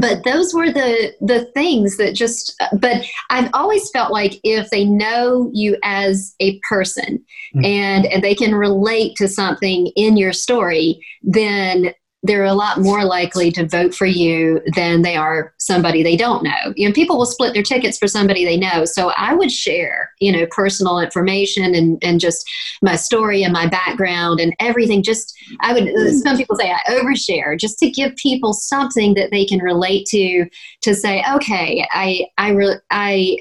but 0.00 0.24
those 0.24 0.52
were 0.52 0.70
the 0.70 1.14
the 1.20 1.44
things 1.54 1.96
that 1.96 2.14
just 2.14 2.60
but 2.80 3.04
i've 3.30 3.48
always 3.54 3.88
felt 3.90 4.12
like 4.12 4.40
if 4.42 4.68
they 4.70 4.84
know 4.84 5.50
you 5.52 5.76
as 5.82 6.34
a 6.40 6.58
person 6.68 7.24
mm-hmm. 7.54 7.64
and 7.64 8.06
and 8.06 8.22
they 8.22 8.34
can 8.34 8.54
relate 8.54 9.14
to 9.16 9.28
something 9.28 9.86
in 9.96 10.16
your 10.16 10.32
story 10.32 11.00
then 11.22 11.92
they're 12.26 12.44
a 12.44 12.54
lot 12.54 12.80
more 12.80 13.04
likely 13.04 13.50
to 13.52 13.66
vote 13.66 13.94
for 13.94 14.06
you 14.06 14.60
than 14.74 15.02
they 15.02 15.16
are 15.16 15.54
somebody 15.58 16.02
they 16.02 16.16
don't 16.16 16.42
know. 16.42 16.72
You 16.74 16.88
know, 16.88 16.92
people 16.92 17.16
will 17.16 17.26
split 17.26 17.54
their 17.54 17.62
tickets 17.62 17.98
for 17.98 18.08
somebody 18.08 18.44
they 18.44 18.56
know. 18.56 18.84
So 18.84 19.12
I 19.16 19.34
would 19.34 19.52
share, 19.52 20.12
you 20.20 20.32
know, 20.32 20.46
personal 20.50 20.98
information 20.98 21.74
and, 21.74 21.98
and 22.02 22.20
just 22.20 22.48
my 22.82 22.96
story 22.96 23.42
and 23.42 23.52
my 23.52 23.66
background 23.66 24.40
and 24.40 24.54
everything. 24.60 25.02
Just, 25.02 25.36
I 25.60 25.72
would, 25.72 25.88
some 26.22 26.36
people 26.36 26.56
say 26.56 26.72
I 26.72 26.80
overshare 26.90 27.58
just 27.58 27.78
to 27.78 27.90
give 27.90 28.14
people 28.16 28.52
something 28.52 29.14
that 29.14 29.30
they 29.30 29.44
can 29.44 29.60
relate 29.60 30.06
to, 30.06 30.46
to 30.82 30.94
say, 30.94 31.24
okay, 31.34 31.86
I, 31.92 32.26
I, 32.38 32.50
re- 32.50 32.80
I, 32.90 33.38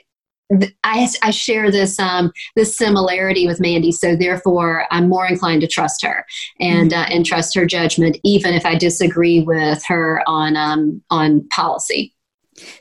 I, 0.84 1.08
I 1.24 1.32
share 1.32 1.72
this 1.72 2.00
um, 2.00 2.32
this 2.56 2.78
similarity 2.78 3.48
with 3.48 3.60
Mandy, 3.60 3.92
so 3.92 4.16
therefore 4.16 4.86
I'm 4.92 5.10
more 5.10 5.26
inclined 5.26 5.62
to 5.62 5.68
trust 5.68 6.04
her 6.06 6.26
and 6.60 6.92
mm-hmm. 6.92 7.02
uh, 7.02 7.16
and 7.16 7.26
trust 7.26 7.56
her 7.56 7.66
judgment, 7.66 8.18
even 8.24 8.54
if 8.54 8.66
I 8.66 8.76
disagree 8.76 9.42
with 9.42 9.84
her 9.88 10.22
on 10.28 10.56
um, 10.56 11.02
on 11.10 11.48
policy. 11.50 12.14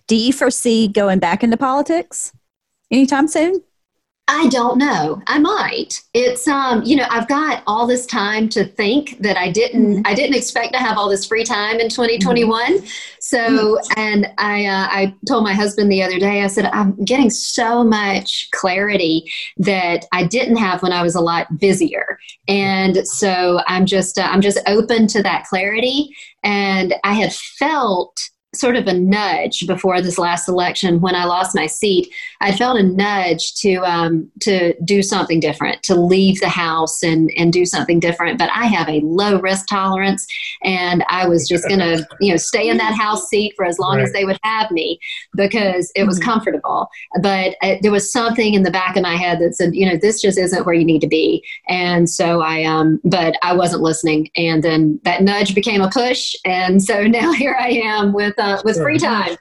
Do 0.07 0.17
you 0.17 0.33
foresee 0.33 0.89
going 0.89 1.19
back 1.19 1.43
into 1.43 1.57
politics 1.57 2.33
anytime 2.91 3.29
soon? 3.29 3.63
I 4.27 4.49
don't 4.49 4.79
know. 4.79 5.21
I 5.27 5.39
might. 5.39 6.01
It's 6.15 6.49
um, 6.49 6.83
you 6.83 6.97
know, 6.97 7.07
I've 7.11 7.29
got 7.29 7.63
all 7.67 7.87
this 7.87 8.07
time 8.07 8.49
to 8.51 8.65
think 8.65 9.19
that 9.19 9.37
I 9.37 9.51
didn't 9.51 9.97
mm-hmm. 9.97 10.03
I 10.07 10.15
didn't 10.15 10.37
expect 10.37 10.73
to 10.73 10.79
have 10.79 10.97
all 10.97 11.11
this 11.11 11.27
free 11.27 11.45
time 11.45 11.79
in 11.79 11.91
2021. 11.91 12.79
Mm-hmm. 12.79 12.87
So, 13.21 13.39
mm-hmm. 13.39 14.01
and 14.01 14.27
I 14.39 14.65
uh, 14.65 14.87
I 14.91 15.15
told 15.29 15.45
my 15.45 15.53
husband 15.53 15.93
the 15.93 16.03
other 16.03 16.19
day 16.19 16.43
I 16.43 16.47
said 16.47 16.65
I'm 16.67 16.97
getting 17.05 17.29
so 17.29 17.85
much 17.85 18.49
clarity 18.53 19.31
that 19.59 20.07
I 20.13 20.25
didn't 20.25 20.57
have 20.57 20.83
when 20.83 20.93
I 20.93 21.03
was 21.03 21.17
a 21.17 21.21
lot 21.21 21.59
busier. 21.59 22.19
And 22.49 23.07
so 23.07 23.61
I'm 23.67 23.85
just 23.85 24.19
uh, 24.19 24.23
I'm 24.23 24.41
just 24.41 24.59
open 24.67 25.07
to 25.09 25.23
that 25.23 25.45
clarity 25.45 26.09
and 26.43 26.95
I 27.05 27.13
had 27.13 27.35
felt 27.35 28.19
sort 28.55 28.77
of 28.77 28.87
a 28.87 28.95
nudge 28.95 29.67
before 29.67 30.01
this 30.01 30.19
last 30.19 30.49
election 30.49 31.01
when 31.01 31.15
I 31.15 31.25
lost 31.25 31.55
my 31.55 31.67
seat. 31.67 32.13
I 32.41 32.53
felt 32.53 32.79
a 32.79 32.83
nudge 32.83 33.55
to 33.57 33.77
um, 33.77 34.31
to 34.41 34.75
do 34.85 35.03
something 35.03 35.41
different, 35.41 35.83
to 35.85 35.95
leave 35.95 36.41
the 36.41 36.49
house 36.49 37.03
and 37.03 37.31
and 37.37 37.53
do 37.53 37.65
something 37.65 38.01
different. 38.01 38.39
But 38.39 38.51
I 38.55 38.67
have 38.67 38.89
a 38.89 39.01
low 39.01 39.41
risk 39.41 39.67
tolerance, 39.67 40.27
and 40.63 41.05
I 41.09 41.27
was 41.27 41.49
just 41.55 41.67
going 41.69 41.81
to 41.81 42.07
you 42.21 42.31
know 42.31 42.37
stay 42.37 42.69
in 42.69 42.77
that 42.79 42.95
house 42.95 43.29
seat 43.29 43.55
for 43.57 43.65
as 43.65 43.79
long 43.79 43.97
right. 43.97 44.05
as 44.05 44.13
they 44.13 44.25
would 44.25 44.39
have 44.43 44.71
me 44.71 44.99
because 45.35 45.91
it 45.95 46.05
was 46.05 46.19
mm-hmm. 46.19 46.31
comfortable. 46.31 46.89
But 47.21 47.57
uh, 47.63 47.77
there 47.83 47.93
was 47.93 48.11
something 48.11 48.55
in 48.55 48.63
the 48.63 48.71
back 48.71 48.97
of 48.97 49.03
my 49.03 49.17
head 49.17 49.41
that 49.41 49.55
said, 49.55 49.75
you 49.75 49.87
know, 49.87 49.97
this 49.97 50.21
just 50.21 50.39
isn't 50.39 50.67
where 50.67 50.75
you 50.75 50.85
need 50.85 51.01
to 51.01 51.09
be. 51.09 51.45
And 51.69 52.09
so 52.09 52.41
I 52.41 52.65
um, 52.65 53.01
but 53.05 53.37
I 53.43 53.55
wasn't 53.55 53.83
listening, 53.83 54.31
and 54.37 54.63
then 54.63 55.01
that 55.05 55.23
nudge 55.23 55.55
became 55.55 55.81
a 55.81 55.91
push, 55.91 56.35
and 56.45 56.83
so 56.83 57.03
now 57.07 57.33
here 57.33 57.57
I 57.59 57.69
am 57.69 58.13
with 58.13 58.39
uh, 58.45 58.63
with 58.65 58.77
free 58.77 58.99
time 58.99 59.33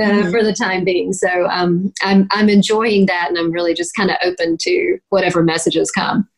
uh, 0.00 0.02
mm-hmm. 0.02 0.30
for 0.30 0.42
the 0.42 0.52
time 0.52 0.84
being. 0.84 1.12
So 1.12 1.46
um, 1.48 1.92
I'm 2.02 2.26
I'm 2.30 2.48
enjoying 2.48 3.06
that, 3.06 3.28
and 3.28 3.38
I'm 3.38 3.52
really 3.52 3.74
just 3.74 3.94
kind 3.94 4.10
of 4.10 4.16
open 4.22 4.56
to 4.60 4.98
whatever 5.10 5.42
messages 5.42 5.90
come. 5.90 6.28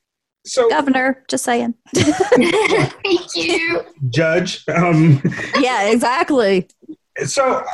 So, 0.47 0.69
Governor, 0.71 1.23
just 1.29 1.45
saying. 1.45 1.75
Thank 1.95 3.37
you, 3.37 3.83
Judge. 4.09 4.65
Um, 4.69 5.23
yeah, 5.61 5.89
exactly. 5.89 6.69
So, 7.27 7.57
uh, 7.57 7.65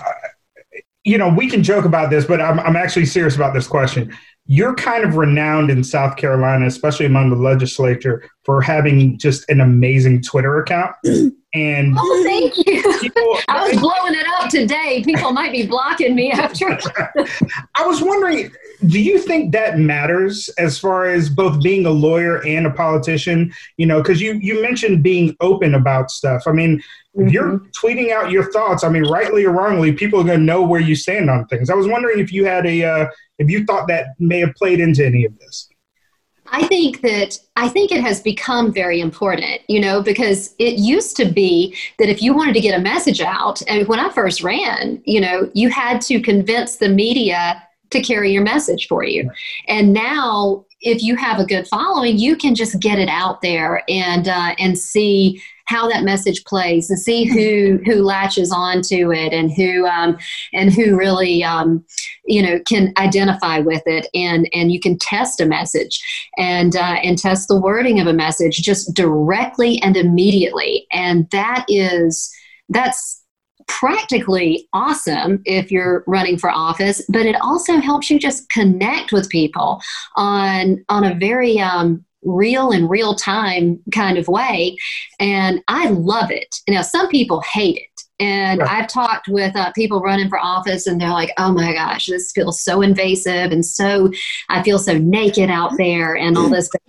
you 1.04 1.16
know, 1.16 1.28
we 1.28 1.48
can 1.48 1.62
joke 1.62 1.84
about 1.84 2.10
this, 2.10 2.24
but 2.24 2.40
I'm 2.40 2.58
I'm 2.60 2.76
actually 2.76 3.06
serious 3.06 3.36
about 3.36 3.54
this 3.54 3.66
question 3.66 4.12
you're 4.46 4.74
kind 4.74 5.04
of 5.04 5.16
renowned 5.16 5.70
in 5.70 5.82
South 5.82 6.16
Carolina, 6.16 6.66
especially 6.66 7.06
among 7.06 7.30
the 7.30 7.36
legislature, 7.36 8.28
for 8.46 8.62
having 8.62 9.18
just 9.18 9.44
an 9.50 9.60
amazing 9.60 10.22
Twitter 10.22 10.60
account. 10.60 10.94
And 11.54 11.96
oh, 11.98 12.22
thank 12.22 12.54
you. 12.58 12.82
People, 13.00 13.38
I 13.48 13.66
was 13.66 13.80
blowing 13.80 14.12
it 14.12 14.26
up 14.36 14.50
today. 14.50 15.02
People 15.02 15.32
might 15.32 15.52
be 15.52 15.66
blocking 15.66 16.14
me 16.14 16.30
after. 16.30 16.66
I 17.74 17.86
was 17.86 18.02
wondering, 18.02 18.50
do 18.88 19.00
you 19.00 19.18
think 19.18 19.52
that 19.52 19.78
matters 19.78 20.50
as 20.58 20.78
far 20.78 21.06
as 21.06 21.30
both 21.30 21.62
being 21.62 21.86
a 21.86 21.90
lawyer 21.90 22.44
and 22.44 22.66
a 22.66 22.70
politician? 22.70 23.54
You 23.78 23.86
know, 23.86 24.02
because 24.02 24.20
you 24.20 24.34
you 24.34 24.60
mentioned 24.60 25.02
being 25.02 25.34
open 25.40 25.74
about 25.74 26.10
stuff. 26.10 26.42
I 26.46 26.52
mean, 26.52 26.82
mm-hmm. 27.16 27.28
you're 27.28 27.60
tweeting 27.82 28.12
out 28.12 28.30
your 28.30 28.52
thoughts. 28.52 28.84
I 28.84 28.90
mean, 28.90 29.04
rightly 29.04 29.46
or 29.46 29.52
wrongly, 29.52 29.92
people 29.94 30.20
are 30.20 30.24
going 30.24 30.40
to 30.40 30.44
know 30.44 30.62
where 30.62 30.82
you 30.82 30.94
stand 30.94 31.30
on 31.30 31.46
things. 31.46 31.70
I 31.70 31.74
was 31.74 31.88
wondering 31.88 32.18
if 32.18 32.34
you 32.34 32.44
had 32.44 32.66
a 32.66 32.84
uh, 32.84 33.06
if 33.38 33.48
you 33.48 33.64
thought 33.64 33.88
that 33.88 34.08
may 34.18 34.40
have 34.40 34.54
played 34.56 34.78
into 34.78 35.06
any 35.06 35.24
of 35.24 35.38
this. 35.38 35.70
I 36.48 36.66
think 36.66 37.00
that 37.02 37.38
I 37.56 37.68
think 37.68 37.92
it 37.92 38.00
has 38.00 38.20
become 38.20 38.72
very 38.72 39.00
important, 39.00 39.60
you 39.68 39.80
know, 39.80 40.02
because 40.02 40.54
it 40.58 40.78
used 40.78 41.16
to 41.16 41.24
be 41.24 41.76
that 41.98 42.08
if 42.08 42.22
you 42.22 42.34
wanted 42.34 42.54
to 42.54 42.60
get 42.60 42.78
a 42.78 42.82
message 42.82 43.20
out, 43.20 43.62
and 43.68 43.86
when 43.88 44.00
I 44.00 44.10
first 44.10 44.42
ran, 44.42 45.02
you 45.04 45.20
know, 45.20 45.50
you 45.54 45.68
had 45.68 46.00
to 46.02 46.20
convince 46.20 46.76
the 46.76 46.88
media 46.88 47.62
to 47.90 48.02
carry 48.02 48.32
your 48.32 48.42
message 48.42 48.88
for 48.88 49.04
you. 49.04 49.30
And 49.68 49.92
now, 49.92 50.64
if 50.80 51.02
you 51.02 51.16
have 51.16 51.38
a 51.38 51.46
good 51.46 51.66
following, 51.66 52.18
you 52.18 52.36
can 52.36 52.54
just 52.54 52.80
get 52.80 52.98
it 52.98 53.08
out 53.08 53.40
there 53.42 53.82
and 53.88 54.28
uh, 54.28 54.54
and 54.58 54.78
see 54.78 55.42
how 55.66 55.88
that 55.88 56.04
message 56.04 56.44
plays 56.44 56.88
and 56.90 56.98
see 56.98 57.24
who 57.24 57.78
who 57.84 58.02
latches 58.02 58.52
onto 58.52 59.12
it 59.12 59.32
and 59.32 59.52
who 59.52 59.86
um, 59.86 60.16
and 60.52 60.72
who 60.72 60.96
really 60.96 61.44
um, 61.44 61.84
you 62.24 62.42
know 62.42 62.58
can 62.66 62.92
identify 62.98 63.58
with 63.58 63.82
it 63.86 64.08
and 64.14 64.48
and 64.52 64.72
you 64.72 64.80
can 64.80 64.98
test 64.98 65.40
a 65.40 65.46
message 65.46 66.00
and 66.38 66.76
uh, 66.76 66.96
and 67.02 67.18
test 67.18 67.48
the 67.48 67.60
wording 67.60 68.00
of 68.00 68.06
a 68.06 68.12
message 68.12 68.56
just 68.56 68.94
directly 68.94 69.80
and 69.82 69.96
immediately. 69.96 70.86
And 70.92 71.28
that 71.30 71.64
is 71.68 72.32
that's 72.68 73.22
practically 73.68 74.68
awesome 74.72 75.42
if 75.44 75.72
you're 75.72 76.04
running 76.06 76.38
for 76.38 76.48
office 76.50 77.02
but 77.08 77.26
it 77.26 77.34
also 77.40 77.78
helps 77.78 78.08
you 78.08 78.16
just 78.16 78.48
connect 78.50 79.10
with 79.10 79.28
people 79.28 79.82
on 80.14 80.84
on 80.88 81.02
a 81.02 81.16
very 81.16 81.58
um, 81.58 82.05
real 82.26 82.72
and 82.72 82.90
real 82.90 83.14
time 83.14 83.80
kind 83.92 84.18
of 84.18 84.28
way. 84.28 84.76
And 85.18 85.62
I 85.68 85.88
love 85.90 86.30
it. 86.30 86.56
You 86.66 86.74
know, 86.74 86.82
some 86.82 87.08
people 87.08 87.40
hate 87.40 87.76
it. 87.76 88.02
And 88.18 88.60
right. 88.60 88.70
I've 88.70 88.88
talked 88.88 89.28
with 89.28 89.54
uh, 89.54 89.72
people 89.72 90.00
running 90.00 90.30
for 90.30 90.38
office, 90.38 90.86
and 90.86 90.98
they're 90.98 91.10
like, 91.10 91.32
oh 91.36 91.52
my 91.52 91.74
gosh, 91.74 92.06
this 92.06 92.32
feels 92.32 92.62
so 92.62 92.80
invasive 92.80 93.52
and 93.52 93.64
so, 93.64 94.10
I 94.48 94.62
feel 94.62 94.78
so 94.78 94.96
naked 94.96 95.50
out 95.50 95.72
there 95.76 96.16
and 96.16 96.38
all 96.38 96.48
this. 96.48 96.70
But 96.72 96.80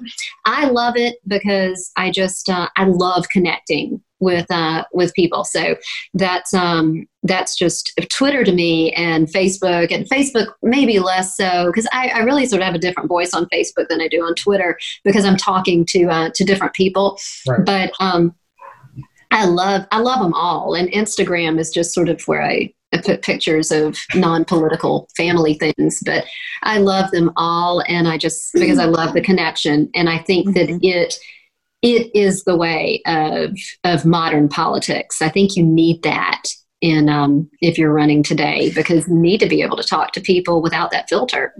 I 0.46 0.68
love 0.68 0.96
it 0.96 1.18
because 1.28 1.92
I 1.98 2.12
just, 2.12 2.48
uh, 2.50 2.70
I 2.78 2.86
love 2.86 3.28
connecting 3.28 4.02
with 4.20 4.50
uh, 4.50 4.84
with 4.94 5.14
people. 5.14 5.44
So 5.44 5.76
that's 6.14 6.54
um, 6.54 7.08
that's 7.24 7.56
just 7.56 8.00
Twitter 8.12 8.44
to 8.44 8.52
me 8.52 8.92
and 8.94 9.28
Facebook 9.28 9.92
and 9.92 10.08
Facebook 10.10 10.48
maybe 10.62 11.00
less 11.00 11.36
so 11.36 11.68
because 11.68 11.88
I, 11.92 12.10
I, 12.10 12.20
really 12.20 12.46
sort 12.46 12.62
of 12.62 12.66
have 12.66 12.76
a 12.76 12.80
different 12.80 13.10
voice 13.10 13.34
on 13.34 13.48
Facebook 13.48 13.88
than 13.90 14.02
I 14.02 14.08
do 14.08 14.24
on 14.24 14.36
Twitter 14.36 14.78
because 15.04 15.26
I'm 15.26 15.38
talking 15.38 15.86
to 15.88 16.06
uh, 16.06 16.30
to 16.34 16.44
different 16.44 16.74
people. 16.74 17.20
Right. 17.48 17.66
But 17.66 17.92
um, 18.00 18.36
I 19.32 19.46
love 19.46 19.86
I 19.92 20.00
love 20.00 20.20
them 20.20 20.34
all, 20.34 20.74
and 20.74 20.90
Instagram 20.90 21.60
is 21.60 21.70
just 21.70 21.94
sort 21.94 22.10
of 22.10 22.22
where 22.28 22.42
I 22.42 22.74
I 22.94 23.02
put 23.02 23.22
pictures 23.22 23.70
of 23.72 23.98
non-political 24.16 25.10
family 25.18 25.56
things, 25.56 26.02
but 26.06 26.26
I 26.64 26.78
love 26.78 27.12
them 27.12 27.32
all, 27.36 27.84
and 27.88 28.08
I 28.08 28.18
just 28.18 28.54
because 28.54 28.80
I 28.80 28.86
love 28.86 29.14
the 29.14 29.22
connection, 29.22 29.90
and 29.94 30.10
I 30.10 30.20
think 30.20 30.54
that 30.56 30.70
mm-hmm. 30.70 30.78
it 30.82 31.20
it 31.82 32.16
is 32.16 32.44
the 32.44 32.56
way 32.56 33.02
of 33.06 33.58
of 33.84 34.06
modern 34.06 34.50
politics. 34.50 35.22
I 35.22 35.30
think 35.30 35.56
you 35.56 35.64
need 35.64 36.04
that 36.04 36.44
in 36.82 37.10
um, 37.10 37.50
if 37.62 37.78
you're 37.78 37.94
running 37.94 38.24
today 38.24 38.72
because 38.74 39.08
you 39.08 39.16
need 39.16 39.40
to 39.40 39.48
be 39.48 39.62
able 39.62 39.78
to 39.78 39.84
talk 39.84 40.12
to 40.14 40.22
people 40.22 40.62
without 40.62 40.92
that 40.92 41.10
filter. 41.10 41.54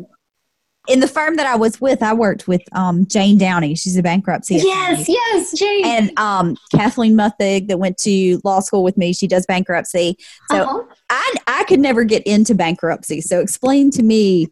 In 0.88 1.02
the 1.02 1.08
firm 1.08 1.36
that 1.36 1.46
I 1.46 1.58
was 1.58 1.82
with, 1.82 2.02
I 2.02 2.14
worked 2.14 2.48
with 2.48 2.62
um, 2.72 3.06
Jane 3.08 3.38
Downey. 3.38 3.76
She's 3.76 3.98
a 3.98 4.04
bankruptcy. 4.04 4.56
Yes, 4.56 5.02
attorney. 5.02 5.18
yes, 5.34 5.60
Jane. 5.60 5.86
And 5.86 6.18
um, 6.18 6.56
Kathleen 6.74 7.14
Muthig 7.14 7.68
that 7.68 7.78
went 7.78 7.98
to 8.00 8.40
law 8.46 8.62
school 8.62 8.84
with 8.84 8.96
me. 8.96 9.12
She 9.12 9.28
does 9.28 9.46
bankruptcy. 9.46 10.18
So 10.50 10.62
uh-huh. 10.62 10.84
I 11.10 11.34
I 11.46 11.64
could 11.66 11.82
never 11.82 12.06
get 12.06 12.24
into 12.24 12.56
bankruptcy. 12.56 13.20
So 13.20 13.42
explain 13.42 13.92
to 13.92 14.04
me 14.04 14.48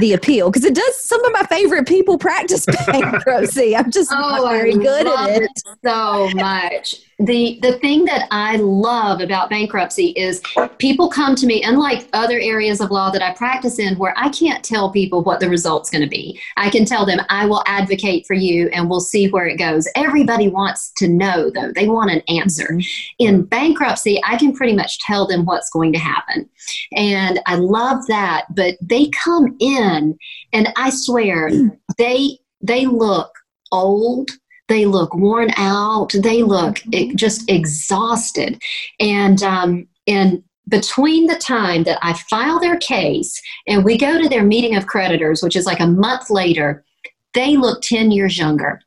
the 0.00 0.12
appeal 0.12 0.50
because 0.50 0.64
it 0.64 0.74
does 0.74 1.00
some 1.00 1.24
of 1.24 1.32
my 1.32 1.42
favorite 1.44 1.86
people 1.86 2.18
practice 2.18 2.66
bankruptcy. 2.86 3.76
I'm 3.76 3.90
just 3.90 4.12
oh, 4.12 4.18
not 4.18 4.50
very 4.50 4.74
I 4.74 4.78
good 4.78 5.06
at 5.06 5.30
it. 5.30 5.42
it 5.42 5.62
so 5.84 6.30
much 6.34 7.05
the 7.18 7.58
the 7.62 7.78
thing 7.78 8.04
that 8.04 8.28
I 8.30 8.56
love 8.56 9.20
about 9.22 9.48
bankruptcy 9.48 10.08
is 10.08 10.42
people 10.78 11.08
come 11.08 11.34
to 11.36 11.46
me, 11.46 11.62
unlike 11.62 12.06
other 12.12 12.38
areas 12.38 12.80
of 12.82 12.90
law 12.90 13.10
that 13.10 13.22
I 13.22 13.32
practice 13.32 13.78
in, 13.78 13.96
where 13.96 14.12
I 14.18 14.28
can't 14.28 14.62
tell 14.62 14.90
people 14.90 15.22
what 15.22 15.40
the 15.40 15.48
result's 15.48 15.88
going 15.88 16.02
to 16.02 16.10
be. 16.10 16.38
I 16.58 16.68
can 16.68 16.84
tell 16.84 17.06
them 17.06 17.20
I 17.30 17.46
will 17.46 17.62
advocate 17.66 18.26
for 18.26 18.34
you, 18.34 18.68
and 18.68 18.90
we'll 18.90 19.00
see 19.00 19.30
where 19.30 19.46
it 19.46 19.56
goes. 19.56 19.88
Everybody 19.96 20.48
wants 20.48 20.90
to 20.98 21.08
know, 21.08 21.50
though; 21.50 21.72
they 21.72 21.88
want 21.88 22.10
an 22.10 22.20
answer. 22.28 22.66
Mm-hmm. 22.66 23.14
In 23.18 23.44
bankruptcy, 23.44 24.20
I 24.26 24.36
can 24.36 24.54
pretty 24.54 24.74
much 24.74 24.98
tell 24.98 25.26
them 25.26 25.46
what's 25.46 25.70
going 25.70 25.94
to 25.94 25.98
happen, 25.98 26.48
and 26.94 27.40
I 27.46 27.54
love 27.54 28.06
that. 28.08 28.44
But 28.54 28.74
they 28.82 29.08
come 29.08 29.56
in, 29.58 30.18
and 30.52 30.68
I 30.76 30.90
swear 30.90 31.50
they 31.96 32.38
they 32.60 32.84
look 32.84 33.30
old 33.72 34.30
they 34.68 34.86
look 34.86 35.14
worn 35.14 35.50
out. 35.56 36.12
They 36.12 36.42
look 36.42 36.82
just 37.14 37.48
exhausted. 37.50 38.60
And 39.00 39.42
um, 39.42 39.88
and 40.06 40.42
between 40.68 41.26
the 41.26 41.36
time 41.36 41.84
that 41.84 41.98
I 42.02 42.14
file 42.14 42.58
their 42.58 42.76
case 42.78 43.40
and 43.68 43.84
we 43.84 43.96
go 43.96 44.20
to 44.20 44.28
their 44.28 44.44
meeting 44.44 44.76
of 44.76 44.86
creditors, 44.86 45.42
which 45.42 45.56
is 45.56 45.66
like 45.66 45.80
a 45.80 45.86
month 45.86 46.28
later, 46.28 46.84
they 47.34 47.56
look 47.56 47.82
10 47.82 48.10
years 48.10 48.36
younger 48.36 48.80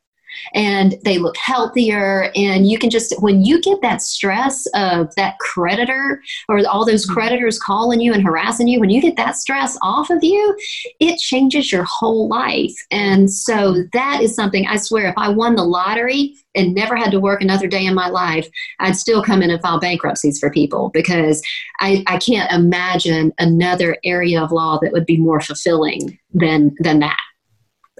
and 0.54 0.94
they 1.04 1.18
look 1.18 1.36
healthier. 1.36 2.30
And 2.34 2.68
you 2.68 2.78
can 2.78 2.90
just, 2.90 3.14
when 3.20 3.44
you 3.44 3.60
get 3.60 3.80
that 3.82 4.02
stress 4.02 4.66
of 4.74 5.14
that 5.16 5.38
creditor 5.38 6.22
or 6.48 6.66
all 6.68 6.84
those 6.84 7.04
mm-hmm. 7.04 7.14
creditors 7.14 7.58
calling 7.58 8.00
you 8.00 8.12
and 8.12 8.22
harassing 8.22 8.68
you, 8.68 8.80
when 8.80 8.90
you 8.90 9.00
get 9.00 9.16
that 9.16 9.36
stress 9.36 9.76
off 9.82 10.10
of 10.10 10.22
you, 10.22 10.56
it 11.00 11.18
changes 11.18 11.72
your 11.72 11.84
whole 11.84 12.28
life. 12.28 12.74
And 12.90 13.30
so 13.30 13.84
that 13.92 14.20
is 14.22 14.34
something 14.34 14.66
I 14.66 14.76
swear, 14.76 15.08
if 15.08 15.14
I 15.16 15.28
won 15.28 15.56
the 15.56 15.64
lottery, 15.64 16.34
and 16.54 16.74
never 16.74 16.96
had 16.96 17.10
to 17.12 17.20
work 17.20 17.40
another 17.40 17.66
day 17.66 17.86
in 17.86 17.94
my 17.94 18.08
life, 18.08 18.48
I'd 18.80 18.96
still 18.96 19.22
come 19.22 19.42
in 19.42 19.50
and 19.50 19.62
file 19.62 19.80
bankruptcies 19.80 20.38
for 20.38 20.50
people 20.50 20.90
because 20.92 21.42
I, 21.80 22.02
I 22.06 22.18
can't 22.18 22.50
imagine 22.52 23.32
another 23.38 23.96
area 24.04 24.42
of 24.42 24.52
law 24.52 24.78
that 24.82 24.92
would 24.92 25.06
be 25.06 25.16
more 25.16 25.40
fulfilling 25.40 26.18
than 26.32 26.74
than 26.80 27.00
that. 27.00 27.18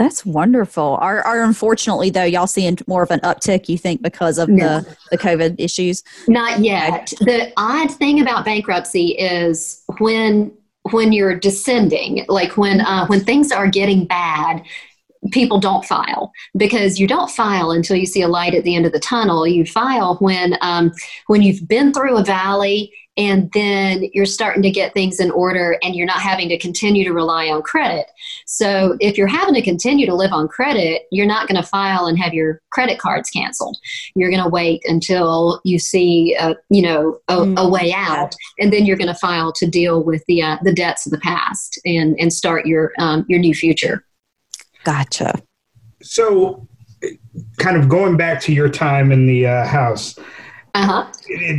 That's 0.01 0.25
wonderful. 0.25 0.97
Are, 1.03 1.21
are 1.27 1.43
unfortunately 1.43 2.09
though 2.09 2.25
y'all 2.25 2.47
seeing 2.47 2.79
more 2.87 3.03
of 3.03 3.11
an 3.11 3.21
uptick? 3.21 3.69
You 3.69 3.77
think 3.77 4.01
because 4.01 4.39
of 4.39 4.49
no. 4.49 4.81
the 4.81 4.97
the 5.11 5.19
COVID 5.19 5.57
issues? 5.59 6.03
Not 6.27 6.61
yet. 6.61 7.13
The 7.21 7.53
odd 7.59 7.91
thing 7.91 8.19
about 8.19 8.47
bankruptcy 8.47 9.09
is 9.09 9.85
when 9.99 10.53
when 10.93 11.13
you're 11.13 11.39
descending, 11.39 12.25
like 12.29 12.57
when 12.57 12.81
uh, 12.81 13.09
when 13.09 13.21
things 13.21 13.53
are 13.53 13.69
getting 13.69 14.07
bad, 14.07 14.63
people 15.33 15.61
don't 15.61 15.85
file 15.85 16.33
because 16.57 16.99
you 16.99 17.07
don't 17.07 17.31
file 17.31 17.71
until 17.71 17.97
you 17.97 18.07
see 18.07 18.23
a 18.23 18.29
light 18.29 18.55
at 18.55 18.65
the 18.65 18.75
end 18.75 18.87
of 18.87 18.93
the 18.93 19.01
tunnel. 19.01 19.47
You 19.47 19.67
file 19.67 20.17
when 20.17 20.57
um, 20.61 20.93
when 21.27 21.43
you've 21.43 21.69
been 21.69 21.93
through 21.93 22.17
a 22.17 22.25
valley 22.25 22.93
and 23.17 23.51
then 23.53 24.05
you're 24.15 24.25
starting 24.25 24.63
to 24.63 24.71
get 24.71 24.95
things 24.95 25.21
in 25.21 25.31
order 25.33 25.77
and 25.83 25.95
you're 25.95 26.07
not 26.07 26.21
having 26.21 26.49
to 26.49 26.57
continue 26.57 27.05
to 27.05 27.13
rely 27.13 27.49
on 27.49 27.61
credit. 27.61 28.07
So 28.47 28.97
if 29.01 29.19
you're 29.19 29.27
having 29.27 29.53
to 29.55 29.63
continue 29.63 30.07
to 30.07 30.15
live 30.15 30.33
on 30.33 30.49
credit, 30.49 31.03
you're 31.11 31.27
not 31.27 31.47
going 31.47 31.61
to 31.61 31.69
file 31.69 32.07
and 32.07 32.19
have 32.19 32.33
your 32.33 32.63
credit 32.71 32.99
cards 32.99 33.29
canceled. 33.29 33.77
You're 34.15 34.31
going 34.31 34.43
to 34.43 34.49
wait 34.49 34.83
until 34.87 35.61
you 35.65 35.79
see, 35.79 36.35
a, 36.39 36.57
you 36.71 36.83
know, 36.83 37.19
a, 37.29 37.41
a 37.41 37.47
mm-hmm. 37.47 37.71
way 37.71 37.93
out, 37.93 38.35
and 38.59 38.73
then 38.73 38.87
you're 38.87 38.97
going 38.97 39.09
to 39.09 39.15
file 39.15 39.53
to 39.53 39.67
deal 39.67 40.03
with 40.03 40.25
the 40.27 40.43
uh, 40.43 40.57
the 40.63 40.73
debts 40.73 41.05
of 41.05 41.13
the 41.13 41.19
past 41.19 41.79
and 41.85 42.19
and 42.19 42.33
start 42.33 42.65
your 42.65 42.93
um, 42.99 43.27
your 43.29 43.41
new 43.41 43.55
future. 43.55 44.05
Gotcha. 44.85 45.43
So, 46.03 46.67
kind 47.59 47.77
of 47.77 47.89
going 47.89 48.17
back 48.17 48.41
to 48.43 48.53
your 48.53 48.69
time 48.69 49.13
in 49.13 49.27
the 49.27 49.47
uh, 49.47 49.67
house 49.67 50.19
uh-huh. 50.75 51.07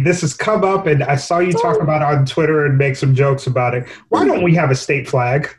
This 0.04 0.22
has 0.22 0.34
come 0.34 0.64
up, 0.64 0.88
and 0.88 1.04
I 1.04 1.16
saw 1.16 1.40
you 1.40 1.52
talk 1.54 1.82
about 1.82 2.02
it 2.02 2.18
on 2.18 2.26
Twitter 2.26 2.66
and 2.66 2.78
make 2.78 2.96
some 2.96 3.14
jokes 3.14 3.48
about 3.48 3.76
it. 3.76 3.88
Why 4.10 4.26
don't 4.26 4.44
we 4.44 4.56
have 4.56 4.72
a 4.72 4.76
state 4.76 5.08
flag? 5.08 5.50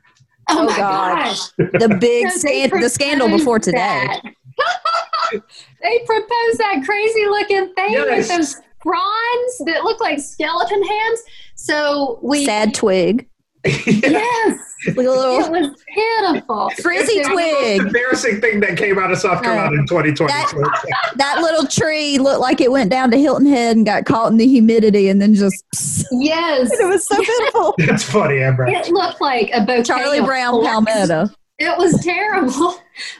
Oh, 0.48 0.60
oh 0.60 0.64
my 0.64 0.76
gosh. 0.76 1.50
The 1.58 1.96
big 2.00 2.30
so 2.30 2.48
the 2.48 2.88
scandal 2.88 3.28
before 3.28 3.58
today. 3.58 4.06
they 5.32 5.98
proposed 6.06 6.58
that 6.58 6.82
crazy 6.84 7.26
looking 7.26 7.74
thing 7.74 7.92
yes. 7.92 8.28
with 8.28 8.28
those 8.28 8.54
fronds 8.82 9.58
that 9.66 9.84
look 9.84 10.00
like 10.00 10.18
skeleton 10.18 10.82
hands. 10.82 11.22
So 11.54 12.18
we 12.22 12.44
sad 12.44 12.74
twig. 12.74 13.28
yes. 13.86 14.72
Like 14.86 14.96
little, 14.96 15.38
it 15.40 15.50
was 15.50 15.84
pitiful. 15.86 16.70
Frizzy 16.82 17.22
twig. 17.22 17.80
embarrassing 17.82 18.40
thing 18.40 18.60
that 18.60 18.76
came 18.76 18.98
out 18.98 19.12
of 19.12 19.18
South 19.18 19.42
Carolina 19.42 19.78
in 19.78 19.86
2020. 19.86 20.32
That, 20.32 21.12
that, 21.16 21.42
little 21.42 21.66
tree 21.66 22.18
looked 22.18 22.40
like 22.40 22.60
it 22.60 22.72
went 22.72 22.90
down 22.90 23.10
to 23.12 23.18
Hilton 23.18 23.46
Head 23.46 23.76
and 23.76 23.86
got 23.86 24.04
caught 24.04 24.32
in 24.32 24.38
the 24.38 24.46
humidity 24.46 25.08
and 25.08 25.22
then 25.22 25.34
just. 25.34 25.64
Yes. 26.10 26.70
it 26.80 26.86
was 26.86 27.06
so 27.06 27.16
beautiful. 27.16 27.74
That's 27.78 28.02
funny, 28.02 28.40
Amber. 28.40 28.66
It 28.66 28.88
looked 28.88 29.20
like 29.20 29.50
a 29.54 29.60
bouquet. 29.60 29.84
Charlie 29.84 30.20
Brown 30.20 30.62
palmetto. 30.62 31.28
It 31.58 31.78
was 31.78 32.02
terrible, 32.02 32.74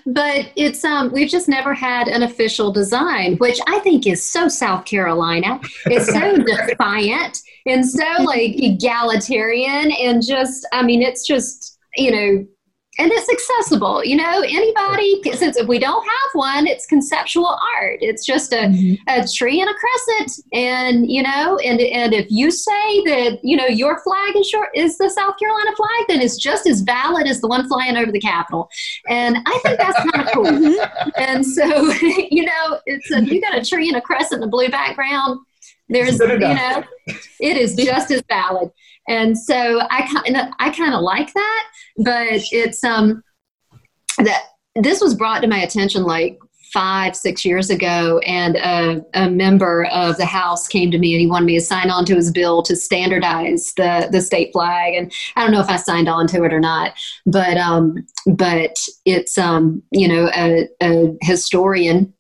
but 0.07 0.51
it's 0.57 0.85
um 0.85 1.11
we've 1.13 1.31
just 1.31 1.49
never 1.49 1.75
had 1.75 2.09
an 2.09 2.23
official 2.23 2.73
design, 2.73 3.37
which 3.37 3.59
I 3.67 3.79
think 3.81 4.07
is 4.07 4.25
so 4.25 4.49
South 4.49 4.85
Carolina. 4.85 5.61
It's 5.87 6.07
so 6.07 6.37
defiant 6.69 7.39
and 7.67 7.89
so 7.89 8.05
like 8.23 8.53
egalitarian 8.57 9.93
and 9.93 10.23
just 10.25 10.67
I 10.73 10.83
mean 10.83 11.03
it's 11.03 11.27
just 11.27 11.79
you 11.97 12.11
know 12.11 12.47
and 12.98 13.11
it's 13.11 13.31
accessible 13.31 14.05
you 14.05 14.14
know 14.14 14.42
anybody 14.42 15.20
since 15.33 15.57
if 15.57 15.66
we 15.66 15.78
don't 15.78 16.02
have 16.05 16.31
one 16.35 16.66
it's 16.66 16.85
conceptual 16.87 17.59
art 17.78 17.98
it's 18.00 18.24
just 18.24 18.52
a, 18.52 18.57
mm-hmm. 18.57 18.94
a 19.09 19.26
tree 19.26 19.61
and 19.61 19.70
a 19.70 19.74
crescent 19.74 20.46
and 20.52 21.11
you 21.11 21.22
know 21.22 21.59
and 21.64 21.81
and 21.81 22.12
if 22.12 22.26
you 22.28 22.50
say 22.50 23.02
that 23.05 23.38
you 23.42 23.57
know 23.57 23.66
your 23.66 24.02
flag 24.02 24.37
is 24.37 24.52
your 24.52 24.68
is 24.74 24.98
the 24.98 25.09
south 25.09 25.38
carolina 25.38 25.74
flag 25.74 26.05
then 26.09 26.20
it's 26.20 26.37
just 26.37 26.66
as 26.66 26.83
valid 26.83 27.26
as 27.26 27.40
the 27.40 27.48
one 27.48 27.66
flying 27.66 27.96
over 27.96 28.12
the 28.12 28.20
capitol 28.20 28.68
and 29.09 29.37
i 29.46 29.59
think 29.62 29.78
that's 29.78 29.98
kind 30.11 30.26
of 30.26 30.26
cool 30.35 30.44
mm-hmm. 30.44 31.11
and 31.16 31.46
so 31.46 31.64
you 32.31 32.44
know 32.44 32.78
it's 32.85 33.11
a, 33.11 33.24
you 33.24 33.40
got 33.40 33.57
a 33.57 33.64
tree 33.64 33.88
and 33.88 33.96
a 33.96 34.02
crescent 34.02 34.42
and 34.42 34.48
a 34.48 34.50
blue 34.50 34.68
background 34.68 35.40
there's, 35.92 36.18
you 36.18 36.38
know, 36.38 36.85
it 37.40 37.57
is 37.57 37.74
just 37.74 38.11
as 38.11 38.22
valid. 38.28 38.70
And 39.09 39.37
so 39.37 39.81
I 39.91 40.03
kind 40.03 40.53
I 40.59 40.71
kind 40.71 40.95
of 40.95 41.01
like 41.01 41.33
that, 41.33 41.65
but 41.99 42.43
it's, 42.53 42.85
um, 42.85 43.23
that 44.19 44.45
this 44.77 45.01
was 45.01 45.15
brought 45.15 45.43
to 45.43 45.49
my 45.49 45.59
attention 45.59 46.05
like 46.05 46.38
five, 46.73 47.15
six 47.15 47.45
years 47.45 47.69
ago, 47.71 48.19
and 48.21 48.57
a, 48.57 49.05
a, 49.15 49.29
member 49.29 49.85
of 49.87 50.17
the 50.17 50.25
House 50.25 50.67
came 50.67 50.91
to 50.91 50.99
me 50.99 51.12
and 51.12 51.21
he 51.21 51.27
wanted 51.27 51.45
me 51.45 51.59
to 51.59 51.65
sign 51.65 51.91
on 51.91 52.05
to 52.07 52.15
his 52.15 52.31
bill 52.31 52.62
to 52.62 52.75
standardize 52.75 53.75
the, 53.77 54.09
the 54.11 54.23
state 54.23 54.53
flag. 54.53 54.95
And 54.95 55.12
I 55.37 55.43
don't 55.43 55.53
know 55.53 55.61
if 55.61 55.69
I 55.69 55.77
signed 55.77 56.09
on 56.09 56.27
to 56.29 56.45
it 56.45 56.53
or 56.53 56.61
not, 56.61 56.95
but 57.27 57.59
um, 57.59 58.07
but 58.27 58.77
it's 59.05 59.37
um, 59.37 59.83
you 59.91 60.09
know 60.09 60.31
a, 60.35 60.69
a 60.83 61.15
historian 61.21 62.12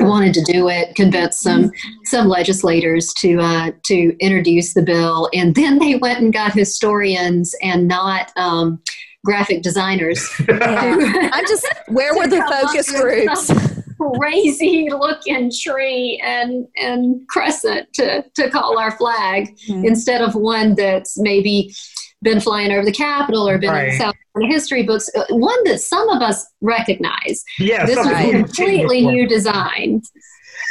wanted 0.00 0.34
to 0.34 0.42
do 0.42 0.68
it, 0.68 0.94
convinced 0.94 1.40
some 1.40 1.64
mm-hmm. 1.64 2.04
some 2.04 2.28
legislators 2.28 3.12
to 3.14 3.38
uh, 3.40 3.70
to 3.84 4.16
introduce 4.20 4.74
the 4.74 4.82
bill, 4.82 5.28
and 5.32 5.54
then 5.54 5.78
they 5.78 5.96
went 5.96 6.20
and 6.20 6.32
got 6.32 6.52
historians 6.52 7.54
and 7.62 7.88
not 7.88 8.32
um, 8.36 8.80
graphic 9.24 9.62
designers. 9.62 10.28
I'm 10.48 11.46
just 11.46 11.66
where 11.88 12.14
were 12.14 12.26
the 12.26 12.42
focus 12.50 12.90
groups? 12.90 13.52
Crazy 14.18 14.88
looking 14.90 15.50
tree 15.50 16.22
and 16.24 16.66
and 16.76 17.26
crescent 17.28 17.92
to 17.94 18.24
to 18.34 18.50
call 18.50 18.78
our 18.78 18.96
flag 18.96 19.56
mm-hmm. 19.68 19.84
instead 19.84 20.20
of 20.20 20.34
one 20.34 20.74
that's 20.74 21.18
maybe 21.18 21.74
been 22.26 22.40
flying 22.40 22.72
over 22.72 22.84
the 22.84 22.92
Capitol 22.92 23.48
or 23.48 23.56
been 23.56 23.70
right. 23.70 23.92
in 23.92 23.98
South 23.98 24.14
Carolina 24.34 24.52
history 24.52 24.82
books. 24.82 25.08
Uh, 25.14 25.24
one 25.30 25.62
that 25.64 25.80
some 25.80 26.08
of 26.08 26.20
us 26.20 26.44
recognize. 26.60 27.44
Yeah, 27.58 27.86
this 27.86 27.96
was 27.96 28.08
a 28.08 28.30
completely 28.32 29.06
new 29.06 29.26
design. 29.28 30.02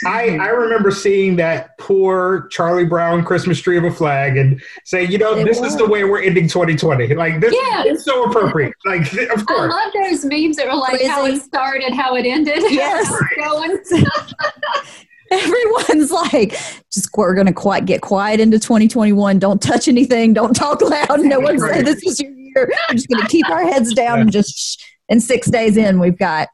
I, 0.05 0.37
I 0.37 0.47
remember 0.47 0.91
seeing 0.91 1.37
that 1.37 1.77
poor 1.77 2.47
Charlie 2.51 2.85
Brown 2.85 3.23
Christmas 3.23 3.59
tree 3.61 3.77
of 3.77 3.85
a 3.85 3.91
flag 3.91 4.35
and 4.35 4.61
saying, 4.83 5.11
you 5.11 5.17
know, 5.17 5.35
it 5.35 5.45
this 5.45 5.61
was. 5.61 5.71
is 5.71 5.77
the 5.77 5.87
way 5.87 6.03
we're 6.03 6.21
ending 6.21 6.49
2020. 6.49 7.15
Like 7.15 7.39
this 7.39 7.55
yeah. 7.55 7.83
is 7.85 8.03
so 8.03 8.25
appropriate. 8.25 8.73
Like 8.85 9.01
of 9.29 9.45
course. 9.45 9.73
I 9.73 9.85
love 9.85 9.93
those 9.93 10.25
memes 10.25 10.57
that 10.57 10.67
were 10.67 10.75
like 10.75 10.91
Crazy. 10.91 11.07
how 11.07 11.25
it 11.25 11.41
started, 11.41 11.93
how 11.93 12.15
it 12.15 12.25
ended. 12.25 12.63
Yes. 12.69 13.09
going. 15.29 15.41
everyone's 15.41 16.11
like, 16.11 16.57
just 16.91 17.09
we're 17.15 17.33
going 17.33 17.47
to 17.47 17.53
quite 17.53 17.85
get 17.85 18.01
quiet 18.01 18.39
into 18.39 18.59
2021. 18.59 19.39
Don't 19.39 19.61
touch 19.61 19.87
anything. 19.87 20.33
Don't 20.33 20.53
talk 20.53 20.81
loud. 20.81 21.21
No 21.21 21.39
one 21.39 21.59
say 21.59 21.81
this 21.83 22.03
is 22.03 22.19
your 22.19 22.31
year. 22.31 22.53
We're 22.55 22.93
just 22.93 23.07
going 23.07 23.21
to 23.21 23.27
keep 23.27 23.49
our 23.49 23.63
heads 23.63 23.93
down 23.93 24.19
and 24.19 24.31
just. 24.31 24.57
Shh. 24.57 24.83
And 25.09 25.21
six 25.21 25.49
days 25.49 25.77
in, 25.77 25.99
we've 25.99 26.17
got 26.17 26.49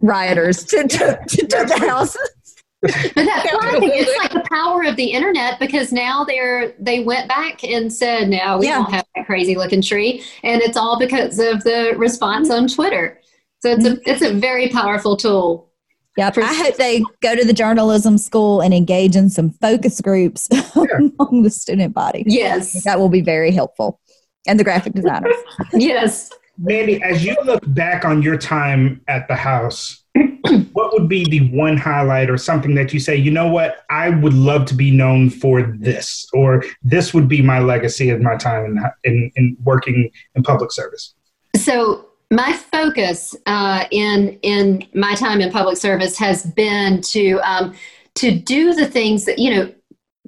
rioters 0.00 0.64
to, 0.64 0.86
to, 0.86 1.20
to, 1.28 1.46
to 1.46 1.64
the 1.64 1.86
house. 1.88 2.16
but 2.82 3.14
that's 3.14 3.52
why 3.52 3.78
it's 3.82 4.18
like 4.18 4.32
the 4.32 4.46
power 4.50 4.84
of 4.84 4.94
the 4.96 5.06
internet 5.06 5.58
because 5.58 5.90
now 5.90 6.22
they're 6.22 6.74
they 6.78 7.02
went 7.02 7.26
back 7.26 7.64
and 7.64 7.90
said 7.90 8.28
no 8.28 8.58
we 8.58 8.66
yeah. 8.66 8.74
don't 8.74 8.90
have 8.90 9.06
that 9.14 9.24
crazy 9.24 9.54
looking 9.54 9.80
tree 9.80 10.22
and 10.42 10.60
it's 10.60 10.76
all 10.76 10.98
because 10.98 11.38
of 11.38 11.64
the 11.64 11.94
response 11.96 12.50
on 12.50 12.68
twitter 12.68 13.18
so 13.60 13.70
it's 13.70 13.86
a 13.86 13.92
mm-hmm. 13.92 14.02
it's 14.04 14.20
a 14.20 14.34
very 14.34 14.68
powerful 14.68 15.16
tool 15.16 15.72
Yep. 16.16 16.38
I 16.38 16.54
hope 16.54 16.76
they 16.76 17.02
go 17.22 17.34
to 17.34 17.44
the 17.44 17.52
journalism 17.52 18.18
school 18.18 18.60
and 18.60 18.72
engage 18.72 19.16
in 19.16 19.30
some 19.30 19.50
focus 19.50 20.00
groups 20.00 20.48
yeah. 20.52 20.64
among 20.74 21.42
the 21.42 21.50
student 21.50 21.92
body. 21.92 22.22
Yes. 22.26 22.84
That 22.84 23.00
will 23.00 23.08
be 23.08 23.20
very 23.20 23.50
helpful. 23.50 24.00
And 24.46 24.60
the 24.60 24.64
graphic 24.64 24.92
designers. 24.92 25.34
yes. 25.72 26.30
Mandy, 26.58 27.02
as 27.02 27.24
you 27.24 27.36
look 27.44 27.62
back 27.74 28.04
on 28.04 28.22
your 28.22 28.36
time 28.36 29.00
at 29.08 29.26
the 29.26 29.34
house, 29.34 30.04
what 30.72 30.92
would 30.92 31.08
be 31.08 31.24
the 31.24 31.50
one 31.50 31.76
highlight 31.76 32.30
or 32.30 32.36
something 32.38 32.76
that 32.76 32.92
you 32.92 33.00
say, 33.00 33.16
you 33.16 33.30
know 33.30 33.48
what, 33.48 33.84
I 33.90 34.10
would 34.10 34.34
love 34.34 34.66
to 34.66 34.74
be 34.74 34.92
known 34.92 35.30
for 35.30 35.62
this, 35.62 36.28
or 36.32 36.62
this 36.82 37.12
would 37.12 37.26
be 37.26 37.42
my 37.42 37.58
legacy 37.58 38.10
of 38.10 38.20
my 38.20 38.36
time 38.36 38.64
in, 38.66 38.84
in, 39.02 39.32
in 39.34 39.56
working 39.64 40.10
in 40.36 40.42
public 40.44 40.70
service? 40.70 41.14
So 41.56 42.06
my 42.30 42.52
focus 42.52 43.34
uh, 43.46 43.84
in 43.90 44.38
in 44.42 44.86
my 44.94 45.14
time 45.14 45.40
in 45.40 45.50
public 45.50 45.76
service 45.76 46.18
has 46.18 46.44
been 46.44 47.00
to 47.02 47.38
um, 47.40 47.74
to 48.14 48.32
do 48.32 48.74
the 48.74 48.86
things 48.86 49.24
that 49.24 49.38
you 49.38 49.54
know 49.54 49.72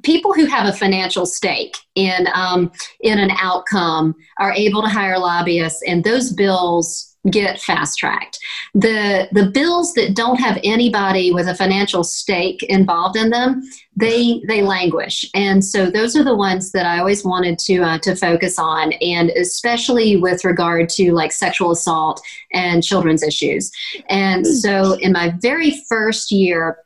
people 0.03 0.33
who 0.33 0.45
have 0.47 0.69
a 0.69 0.77
financial 0.77 1.27
stake 1.27 1.77
in 1.95 2.29
um, 2.35 2.71
in 3.01 3.19
an 3.19 3.31
outcome 3.41 4.15
are 4.39 4.53
able 4.53 4.83
to 4.83 4.89
hire 4.89 5.19
lobbyists, 5.19 5.83
and 5.87 6.05
those 6.05 6.33
bills 6.33 7.16
get 7.31 7.61
fast 7.61 7.99
tracked. 7.99 8.39
The 8.75 9.29
the 9.33 9.51
bills 9.51 9.95
that 9.95 10.15
don't 10.15 10.41
have 10.41 10.59
anybody 10.63 11.33
with 11.33 11.49
a 11.49 11.55
financial 11.55 12.05
stake 12.05 12.63
involved 12.65 13.17
in 13.17 13.31
them, 13.31 13.63
they 13.97 14.43
they 14.47 14.63
languish. 14.63 15.29
And 15.35 15.65
so 15.65 15.91
those 15.91 16.17
are 16.17 16.25
the 16.25 16.37
ones 16.37 16.73
that 16.73 16.87
I 16.87 16.99
always 16.99 17.25
wanted 17.25 17.59
to 17.61 17.83
uh, 17.83 17.99
to 17.99 18.15
focus 18.15 18.59
on, 18.59 18.93
and 18.95 19.31
especially 19.31 20.17
with 20.17 20.45
regard 20.45 20.89
to 20.91 21.13
like 21.13 21.33
sexual 21.33 21.71
assault 21.71 22.21
and 22.53 22.83
children's 22.83 23.23
issues. 23.23 23.71
And 24.09 24.47
so 24.47 24.93
in 24.95 25.13
my 25.13 25.35
very 25.41 25.83
first 25.89 26.31
year 26.31 26.79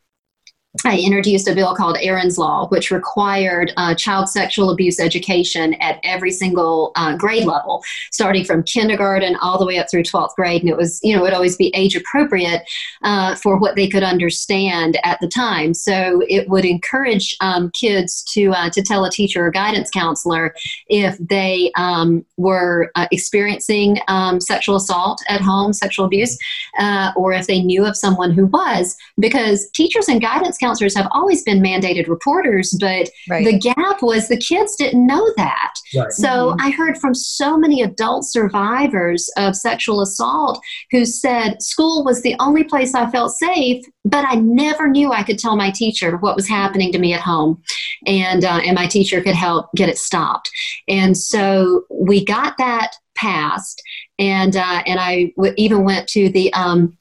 I 0.84 0.98
introduced 0.98 1.48
a 1.48 1.54
bill 1.54 1.74
called 1.74 1.98
Erin's 2.00 2.38
Law, 2.38 2.68
which 2.68 2.92
required 2.92 3.72
uh, 3.76 3.92
child 3.92 4.28
sexual 4.28 4.70
abuse 4.70 5.00
education 5.00 5.74
at 5.74 5.98
every 6.04 6.30
single 6.30 6.92
uh, 6.94 7.16
grade 7.16 7.44
level, 7.44 7.82
starting 8.12 8.44
from 8.44 8.62
kindergarten 8.62 9.34
all 9.42 9.58
the 9.58 9.66
way 9.66 9.78
up 9.78 9.90
through 9.90 10.04
12th 10.04 10.36
grade. 10.36 10.62
And 10.62 10.70
it 10.70 10.76
was, 10.76 11.00
you 11.02 11.12
know, 11.12 11.22
it 11.22 11.22
would 11.22 11.32
always 11.32 11.56
be 11.56 11.72
age 11.74 11.96
appropriate 11.96 12.62
uh, 13.02 13.34
for 13.34 13.58
what 13.58 13.74
they 13.74 13.88
could 13.88 14.04
understand 14.04 14.96
at 15.02 15.18
the 15.20 15.26
time. 15.26 15.74
So 15.74 16.22
it 16.28 16.48
would 16.48 16.64
encourage 16.64 17.36
um, 17.40 17.72
kids 17.72 18.22
to, 18.34 18.52
uh, 18.52 18.70
to 18.70 18.80
tell 18.80 19.04
a 19.04 19.10
teacher 19.10 19.44
or 19.44 19.50
guidance 19.50 19.90
counselor 19.90 20.54
if 20.86 21.18
they 21.18 21.72
um, 21.76 22.24
were 22.36 22.92
uh, 22.94 23.08
experiencing 23.10 23.98
um, 24.06 24.40
sexual 24.40 24.76
assault 24.76 25.20
at 25.28 25.40
home, 25.40 25.72
sexual 25.72 26.06
abuse, 26.06 26.38
uh, 26.78 27.10
or 27.16 27.32
if 27.32 27.48
they 27.48 27.60
knew 27.60 27.84
of 27.84 27.96
someone 27.96 28.30
who 28.30 28.46
was, 28.46 28.96
because 29.18 29.68
teachers 29.70 30.06
and 30.06 30.20
guidance 30.20 30.58
counselors 30.60 30.96
have 30.96 31.08
always 31.12 31.42
been 31.42 31.60
mandated 31.60 32.08
reporters, 32.08 32.76
but 32.78 33.08
right. 33.28 33.44
the 33.44 33.58
gap 33.58 34.02
was 34.02 34.28
the 34.28 34.36
kids 34.36 34.76
didn't 34.76 35.06
know 35.06 35.26
that. 35.36 35.72
Right. 35.96 36.12
So 36.12 36.28
mm-hmm. 36.28 36.60
I 36.60 36.70
heard 36.70 36.98
from 36.98 37.14
so 37.14 37.56
many 37.56 37.82
adult 37.82 38.24
survivors 38.24 39.28
of 39.36 39.56
sexual 39.56 40.00
assault 40.00 40.60
who 40.90 41.04
said 41.04 41.62
school 41.62 42.04
was 42.04 42.22
the 42.22 42.36
only 42.38 42.64
place 42.64 42.94
I 42.94 43.10
felt 43.10 43.32
safe, 43.32 43.84
but 44.04 44.24
I 44.28 44.36
never 44.36 44.88
knew 44.88 45.12
I 45.12 45.22
could 45.22 45.38
tell 45.38 45.56
my 45.56 45.70
teacher 45.70 46.16
what 46.18 46.36
was 46.36 46.48
happening 46.48 46.92
to 46.92 46.98
me 46.98 47.12
at 47.14 47.20
home, 47.20 47.62
and 48.06 48.44
uh, 48.44 48.60
and 48.64 48.74
my 48.74 48.86
teacher 48.86 49.20
could 49.22 49.34
help 49.34 49.66
get 49.74 49.88
it 49.88 49.98
stopped. 49.98 50.50
And 50.88 51.16
so 51.16 51.84
we 51.90 52.24
got 52.24 52.56
that 52.58 52.92
passed, 53.16 53.82
and 54.18 54.56
uh, 54.56 54.82
and 54.86 55.00
I 55.00 55.32
w- 55.36 55.54
even 55.56 55.84
went 55.84 56.08
to 56.10 56.28
the 56.30 56.52
um, 56.54 56.96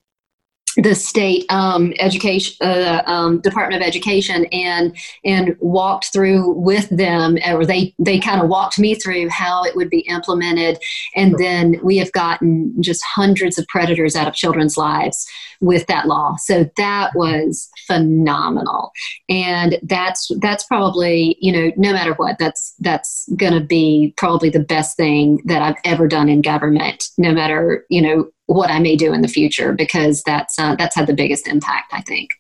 the 0.81 0.95
state 0.95 1.45
um, 1.49 1.93
education 1.99 2.55
uh, 2.61 3.01
um, 3.05 3.41
Department 3.41 3.81
of 3.81 3.87
Education 3.87 4.45
and 4.45 4.95
and 5.25 5.55
walked 5.59 6.13
through 6.13 6.51
with 6.51 6.89
them, 6.89 7.37
or 7.47 7.65
they 7.65 7.93
they 7.99 8.19
kind 8.19 8.41
of 8.41 8.49
walked 8.49 8.79
me 8.79 8.95
through 8.95 9.29
how 9.29 9.63
it 9.63 9.75
would 9.75 9.89
be 9.89 9.99
implemented, 10.01 10.79
and 11.15 11.35
then 11.37 11.79
we 11.83 11.97
have 11.97 12.11
gotten 12.13 12.73
just 12.81 13.03
hundreds 13.03 13.57
of 13.57 13.67
predators 13.67 14.15
out 14.15 14.27
of 14.27 14.33
children's 14.33 14.77
lives 14.77 15.27
with 15.61 15.85
that 15.87 16.07
law. 16.07 16.35
So 16.37 16.69
that 16.77 17.11
was 17.15 17.69
phenomenal, 17.85 18.91
and 19.27 19.77
that's 19.83 20.31
that's 20.39 20.63
probably 20.63 21.37
you 21.41 21.51
know 21.51 21.71
no 21.75 21.93
matter 21.93 22.13
what 22.13 22.37
that's 22.39 22.73
that's 22.79 23.27
going 23.35 23.53
to 23.53 23.61
be 23.61 24.13
probably 24.17 24.49
the 24.49 24.59
best 24.59 24.95
thing 24.95 25.41
that 25.45 25.61
I've 25.61 25.81
ever 25.83 26.07
done 26.07 26.29
in 26.29 26.41
government. 26.41 27.09
No 27.17 27.33
matter 27.33 27.85
you 27.89 28.01
know 28.01 28.31
what 28.49 28.71
I 28.71 28.79
may 28.79 28.95
do 28.95 29.13
in 29.13 29.21
the 29.21 29.27
future 29.27 29.73
because 29.73 30.23
that's 30.23 30.57
uh, 30.57 30.75
that's 30.75 30.95
had 30.95 31.05
the 31.05 31.13
biggest 31.13 31.47
impact, 31.47 31.93
I 31.93 32.01
think. 32.01 32.31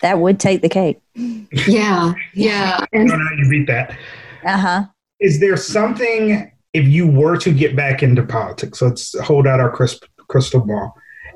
That 0.00 0.20
would 0.20 0.38
take 0.38 0.62
the 0.62 0.68
cake. 0.68 1.00
yeah, 1.14 2.14
yeah. 2.34 2.78
I 2.80 2.96
don't 2.96 3.08
know 3.08 3.16
how 3.16 3.36
you 3.36 3.50
beat 3.50 3.66
that. 3.66 3.98
Uh 4.44 4.56
huh. 4.56 4.84
Is 5.18 5.40
there 5.40 5.56
something 5.56 6.50
if 6.72 6.86
you 6.86 7.06
were 7.06 7.36
to 7.38 7.52
get 7.52 7.74
back 7.74 8.02
into 8.02 8.22
politics? 8.22 8.80
Let's 8.80 9.18
hold 9.20 9.46
out 9.46 9.58
our 9.58 9.70
crystal 9.70 10.60
ball. 10.60 10.94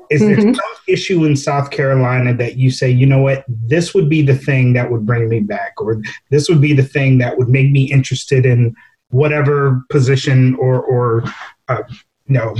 Is 0.09 0.21
mm-hmm. 0.21 0.41
there 0.41 0.53
some 0.53 0.63
issue 0.87 1.25
in 1.25 1.35
South 1.35 1.71
Carolina 1.71 2.33
that 2.35 2.55
you 2.55 2.71
say, 2.71 2.89
you 2.89 3.05
know 3.05 3.21
what, 3.21 3.43
this 3.49 3.93
would 3.93 4.07
be 4.07 4.21
the 4.21 4.35
thing 4.35 4.73
that 4.73 4.89
would 4.89 5.05
bring 5.05 5.27
me 5.27 5.41
back, 5.41 5.73
or 5.81 6.01
this 6.29 6.47
would 6.47 6.61
be 6.61 6.73
the 6.73 6.83
thing 6.83 7.17
that 7.17 7.37
would 7.37 7.49
make 7.49 7.69
me 7.69 7.91
interested 7.91 8.45
in 8.45 8.73
whatever 9.09 9.83
position 9.89 10.55
or 10.55 10.81
or 10.81 11.23
uh, 11.67 11.83
you 12.27 12.35
know 12.35 12.55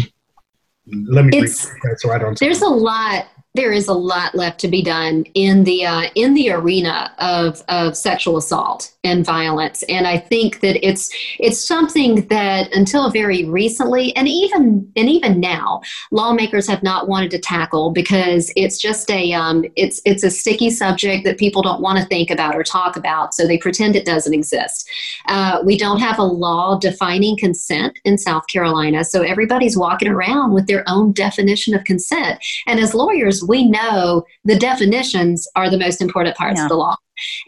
let 0.87 1.25
me 1.25 1.37
it's, 1.37 1.65
that 1.83 1.97
so 1.99 2.11
I 2.11 2.17
don't. 2.17 2.37
There's 2.39 2.61
a 2.61 2.67
lot 2.67 3.27
there 3.55 3.71
is 3.71 3.87
a 3.87 3.93
lot 3.93 4.35
left 4.35 4.59
to 4.59 4.67
be 4.67 4.83
done 4.83 5.23
in 5.33 5.63
the 5.63 5.85
uh, 5.85 6.09
in 6.15 6.33
the 6.33 6.51
arena 6.51 7.13
of, 7.19 7.63
of 7.69 7.95
sexual 7.95 8.37
assault 8.37 8.93
and 9.03 9.25
violence. 9.25 9.83
And 9.83 10.07
i 10.07 10.17
think 10.17 10.59
that 10.59 10.85
it's 10.85 11.09
it's 11.39 11.59
something 11.59 12.27
that 12.27 12.73
until 12.73 13.09
very 13.11 13.45
recently 13.45 14.15
and 14.15 14.27
even 14.27 14.91
and 14.95 15.09
even 15.09 15.39
now 15.39 15.81
lawmakers 16.11 16.67
have 16.67 16.83
not 16.83 17.07
wanted 17.07 17.31
to 17.31 17.39
tackle 17.39 17.91
because 17.91 18.51
it's 18.55 18.77
just 18.77 19.09
a 19.09 19.33
um, 19.33 19.65
it's 19.75 20.01
it's 20.05 20.23
a 20.23 20.29
sticky 20.29 20.69
subject 20.69 21.23
that 21.23 21.37
people 21.37 21.61
don't 21.61 21.81
want 21.81 21.97
to 21.99 22.05
think 22.05 22.29
about 22.29 22.55
or 22.55 22.63
talk 22.63 22.97
about 22.97 23.33
so 23.33 23.47
they 23.47 23.57
pretend 23.57 23.95
it 23.95 24.05
doesn't 24.05 24.33
exist. 24.33 24.89
Uh, 25.27 25.61
we 25.63 25.77
don't 25.77 25.99
have 25.99 26.19
a 26.19 26.23
law 26.23 26.77
defining 26.77 27.37
consent 27.37 27.97
in 28.03 28.17
south 28.17 28.47
carolina 28.47 29.03
so 29.03 29.21
everybody's 29.21 29.77
walking 29.77 30.07
around 30.07 30.53
with 30.53 30.67
their 30.67 30.83
own 30.87 31.13
definition 31.13 31.73
of 31.73 31.83
consent. 31.83 32.43
And 32.67 32.79
as 32.79 32.93
lawyers 32.93 33.44
we 33.47 33.67
know 33.67 34.23
the 34.43 34.57
definitions 34.57 35.47
are 35.55 35.69
the 35.69 35.77
most 35.77 36.01
important 36.01 36.35
parts 36.37 36.57
yeah. 36.57 36.63
of 36.63 36.69
the 36.69 36.75
law. 36.75 36.95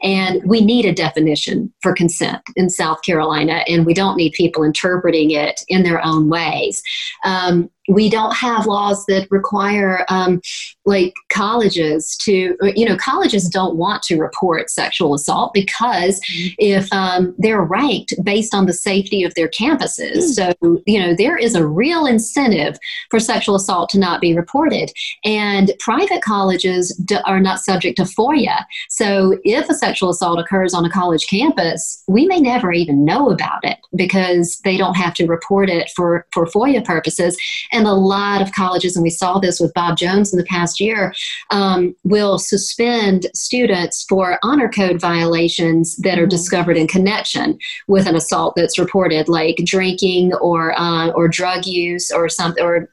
And 0.04 0.42
we 0.46 0.62
need 0.62 0.86
a 0.86 0.94
definition 0.94 1.74
for 1.82 1.94
consent 1.94 2.42
in 2.56 2.70
South 2.70 3.02
Carolina, 3.04 3.64
and 3.68 3.86
we 3.86 3.94
don't 3.94 4.18
need 4.18 4.34
people 4.34 4.64
interpreting 4.64 5.32
it 5.32 5.62
in 5.68 5.84
their 5.84 6.04
own 6.06 6.30
ways. 6.30 6.82
Um, 7.24 7.70
we 7.88 8.10
don't 8.10 8.36
have 8.36 8.66
laws 8.66 9.06
that 9.06 9.28
require 9.32 10.06
um, 10.10 10.42
like 10.86 11.14
colleges 11.30 12.18
to 12.18 12.56
you 12.76 12.86
know 12.86 12.98
colleges 12.98 13.50
don't 13.50 13.78
want 13.78 14.04
to 14.04 14.18
report 14.18 14.70
sexual 14.70 15.14
assault 15.14 15.54
because 15.54 16.20
mm-hmm. 16.20 16.48
if 16.58 16.92
um, 16.92 17.34
they're 17.38 17.62
ranked 17.62 18.14
based 18.24 18.54
on 18.54 18.66
the 18.66 18.74
safety 18.74 19.24
of 19.24 19.34
their 19.36 19.48
campuses 19.48 20.18
mm. 20.18 20.22
so 20.22 20.82
you 20.86 21.00
know 21.00 21.14
there 21.16 21.38
is 21.38 21.56
a 21.56 21.66
real 21.66 22.06
incentive 22.06 22.78
for 23.10 23.20
sexual 23.20 23.56
assault 23.56 23.90
to 23.90 24.00
not 24.00 24.22
be 24.22 24.36
reported 24.36 24.92
and 25.24 25.72
private 25.80 26.22
colleges 26.22 27.00
are 27.26 27.40
not 27.40 27.60
subject 27.60 27.98
to 27.98 28.04
foia 28.04 28.66
so 28.90 29.38
if 29.44 29.57
a 29.70 29.74
sexual 29.74 30.10
assault 30.10 30.39
occurs 30.39 30.74
on 30.74 30.86
a 30.86 30.89
college 30.89 31.28
campus 31.28 32.04
we 32.08 32.26
may 32.28 32.39
never 32.39 32.72
even 32.72 33.06
know 33.06 33.30
about 33.30 33.63
it 33.63 33.78
because 33.96 34.60
they 34.63 34.78
don't 34.78 34.96
have 34.96 35.13
to 35.13 35.26
report 35.26 35.70
it 35.70 35.89
for 35.96 36.26
for 36.32 36.46
foia 36.46 36.84
purposes 36.84 37.38
and 37.72 37.88
a 37.88 37.93
lot 37.93 38.41
of 38.41 38.52
colleges, 38.54 38.96
and 38.96 39.04
we 39.04 39.10
saw 39.10 39.39
this 39.39 39.60
with 39.60 39.74
Bob 39.74 39.98
Jones 39.98 40.34
in 40.34 40.39
the 40.39 40.46
past 40.46 40.80
year, 40.80 41.13
um, 41.52 41.96
will 42.04 42.39
suspend 42.39 43.28
students 43.34 44.06
for 44.08 44.39
honor 44.43 44.70
code 44.70 45.00
violations 45.00 45.96
that 45.98 46.17
are 46.17 46.24
mm-hmm. 46.24 46.30
discovered 46.30 46.78
in 46.78 46.88
connection 46.88 47.58
with 47.88 48.08
an 48.08 48.15
assault 48.15 48.54
that's 48.56 48.80
reported, 48.80 49.28
like 49.28 49.58
drinking 49.63 50.34
or 50.36 50.78
uh, 50.80 51.10
or 51.10 51.28
drug 51.28 51.65
use 51.65 52.12
or 52.12 52.30
something 52.30 52.63
or 52.63 52.89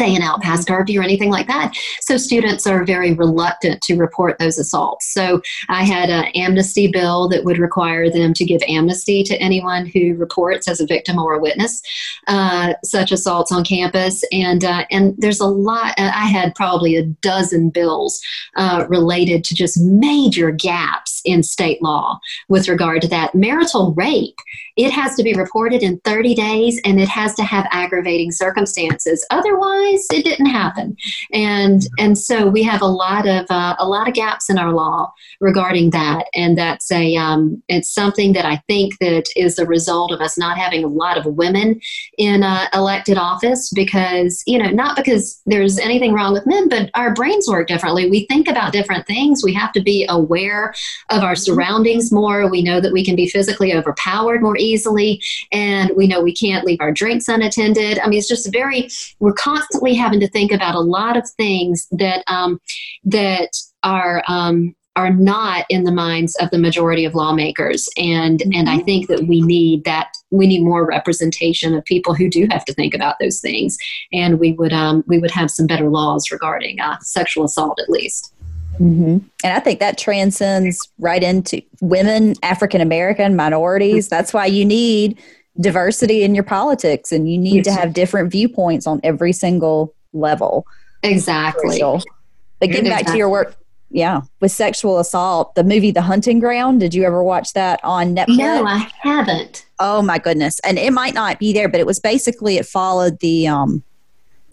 staying 0.00 0.22
out 0.22 0.40
past 0.40 0.66
curfew 0.66 0.98
or 0.98 1.02
anything 1.02 1.28
like 1.28 1.46
that. 1.46 1.74
So 2.00 2.16
students 2.16 2.66
are 2.66 2.84
very 2.84 3.12
reluctant 3.12 3.82
to 3.82 3.96
report 3.96 4.38
those 4.38 4.58
assaults. 4.58 5.12
So 5.12 5.42
I 5.68 5.84
had 5.84 6.08
an 6.08 6.24
amnesty 6.34 6.88
bill 6.88 7.28
that 7.28 7.44
would 7.44 7.58
require 7.58 8.08
them 8.08 8.32
to 8.32 8.44
give 8.46 8.62
amnesty 8.66 9.22
to 9.24 9.36
anyone 9.36 9.84
who 9.84 10.14
reports 10.14 10.68
as 10.68 10.80
a 10.80 10.86
victim 10.86 11.18
or 11.18 11.34
a 11.34 11.38
witness 11.38 11.82
uh, 12.28 12.72
such 12.82 13.12
assaults 13.12 13.52
on 13.52 13.62
campus. 13.62 14.24
And 14.32 14.64
uh, 14.64 14.86
and 14.90 15.14
there's 15.18 15.40
a 15.40 15.46
lot. 15.46 15.90
Uh, 15.98 16.10
I 16.14 16.28
had 16.28 16.54
probably 16.54 16.96
a 16.96 17.04
dozen 17.04 17.68
bills 17.68 18.22
uh, 18.56 18.86
related 18.88 19.44
to 19.44 19.54
just 19.54 19.78
major 19.82 20.50
gaps 20.50 21.20
in 21.26 21.42
state 21.42 21.82
law 21.82 22.18
with 22.48 22.68
regard 22.68 23.02
to 23.02 23.08
that 23.08 23.34
marital 23.34 23.92
rape. 23.92 24.38
It 24.76 24.92
has 24.92 25.14
to 25.16 25.22
be 25.22 25.34
reported 25.34 25.82
in 25.82 26.00
30 26.06 26.34
days, 26.34 26.80
and 26.86 26.98
it 26.98 27.08
has 27.08 27.34
to 27.34 27.42
have 27.42 27.66
aggravating 27.70 28.32
circumstances. 28.32 29.26
Otherwise 29.30 29.89
wise, 29.90 30.06
it 30.12 30.24
didn't 30.24 30.46
happen, 30.46 30.96
and 31.32 31.86
and 31.98 32.18
so 32.18 32.46
we 32.46 32.62
have 32.62 32.82
a 32.82 32.86
lot 32.86 33.26
of 33.26 33.46
uh, 33.50 33.76
a 33.78 33.86
lot 33.86 34.08
of 34.08 34.14
gaps 34.14 34.50
in 34.50 34.58
our 34.58 34.72
law 34.72 35.12
regarding 35.40 35.90
that, 35.90 36.26
and 36.34 36.56
that's 36.56 36.90
a 36.90 37.16
um, 37.16 37.62
it's 37.68 37.92
something 37.92 38.32
that 38.32 38.44
I 38.44 38.56
think 38.68 38.98
that 38.98 39.24
is 39.36 39.58
a 39.58 39.66
result 39.66 40.12
of 40.12 40.20
us 40.20 40.38
not 40.38 40.58
having 40.58 40.84
a 40.84 40.88
lot 40.88 41.18
of 41.18 41.26
women 41.26 41.80
in 42.18 42.42
uh, 42.42 42.68
elected 42.74 43.18
office 43.18 43.70
because 43.70 44.42
you 44.46 44.58
know 44.58 44.70
not 44.70 44.96
because 44.96 45.40
there's 45.46 45.78
anything 45.78 46.12
wrong 46.12 46.32
with 46.32 46.46
men, 46.46 46.68
but 46.68 46.90
our 46.94 47.14
brains 47.14 47.48
work 47.48 47.68
differently. 47.68 48.08
We 48.08 48.26
think 48.26 48.48
about 48.48 48.72
different 48.72 49.06
things. 49.06 49.42
We 49.44 49.54
have 49.54 49.72
to 49.72 49.82
be 49.82 50.06
aware 50.08 50.74
of 51.10 51.22
our 51.22 51.36
surroundings 51.36 52.12
more. 52.12 52.48
We 52.48 52.62
know 52.62 52.80
that 52.80 52.92
we 52.92 53.04
can 53.04 53.16
be 53.16 53.28
physically 53.28 53.74
overpowered 53.74 54.42
more 54.42 54.56
easily, 54.56 55.22
and 55.52 55.90
we 55.96 56.06
know 56.06 56.20
we 56.20 56.34
can't 56.34 56.64
leave 56.64 56.80
our 56.80 56.92
drinks 56.92 57.28
unattended. 57.28 57.98
I 57.98 58.08
mean, 58.08 58.18
it's 58.18 58.28
just 58.28 58.52
very, 58.52 58.88
we're 59.18 59.32
constantly 59.32 59.79
having 59.94 60.20
to 60.20 60.28
think 60.28 60.52
about 60.52 60.74
a 60.74 60.80
lot 60.80 61.16
of 61.16 61.28
things 61.36 61.86
that, 61.92 62.24
um, 62.26 62.60
that 63.04 63.50
are, 63.82 64.22
um, 64.28 64.74
are 64.96 65.10
not 65.10 65.64
in 65.68 65.84
the 65.84 65.92
minds 65.92 66.36
of 66.36 66.50
the 66.50 66.58
majority 66.58 67.04
of 67.04 67.14
lawmakers 67.14 67.88
and 67.96 68.40
mm-hmm. 68.40 68.52
and 68.52 68.68
I 68.68 68.80
think 68.80 69.06
that 69.06 69.22
we 69.22 69.40
need 69.40 69.84
that 69.84 70.08
we 70.30 70.46
need 70.48 70.62
more 70.62 70.84
representation 70.84 71.74
of 71.74 71.84
people 71.84 72.12
who 72.12 72.28
do 72.28 72.46
have 72.50 72.64
to 72.64 72.74
think 72.74 72.92
about 72.92 73.14
those 73.20 73.40
things 73.40 73.78
and 74.12 74.40
we 74.40 74.52
would 74.52 74.72
um, 74.72 75.04
we 75.06 75.18
would 75.18 75.30
have 75.30 75.50
some 75.50 75.66
better 75.66 75.88
laws 75.88 76.30
regarding 76.32 76.80
uh, 76.80 76.98
sexual 77.00 77.44
assault 77.44 77.78
at 77.80 77.88
least 77.88 78.34
Mm-hmm. 78.80 79.18
And 79.44 79.52
I 79.52 79.60
think 79.60 79.78
that 79.80 79.98
transcends 79.98 80.88
right 80.98 81.22
into 81.22 81.62
women, 81.82 82.34
African 82.42 82.80
American, 82.80 83.36
minorities. 83.36 84.08
That's 84.08 84.32
why 84.32 84.46
you 84.46 84.64
need 84.64 85.20
diversity 85.58 86.22
in 86.22 86.34
your 86.34 86.44
politics 86.44 87.12
and 87.12 87.30
you 87.30 87.38
need 87.38 87.64
to 87.64 87.72
have 87.72 87.92
different 87.92 88.30
viewpoints 88.30 88.86
on 88.86 89.00
every 89.02 89.32
single 89.32 89.94
level. 90.12 90.66
Exactly. 91.02 91.80
But 91.80 92.70
getting 92.70 92.90
back 92.90 93.06
to 93.06 93.16
your 93.16 93.28
work, 93.28 93.56
yeah, 93.90 94.20
with 94.40 94.52
sexual 94.52 94.98
assault, 94.98 95.54
the 95.54 95.64
movie 95.64 95.90
The 95.90 96.02
Hunting 96.02 96.38
Ground, 96.38 96.80
did 96.80 96.94
you 96.94 97.04
ever 97.04 97.24
watch 97.24 97.54
that 97.54 97.80
on 97.82 98.14
Netflix? 98.14 98.36
No, 98.36 98.64
I 98.64 98.88
haven't. 99.00 99.66
Oh 99.80 100.02
my 100.02 100.18
goodness. 100.18 100.60
And 100.60 100.78
it 100.78 100.92
might 100.92 101.14
not 101.14 101.38
be 101.38 101.52
there, 101.52 101.68
but 101.68 101.80
it 101.80 101.86
was 101.86 101.98
basically 101.98 102.56
it 102.56 102.66
followed 102.66 103.18
the 103.20 103.48
um 103.48 103.82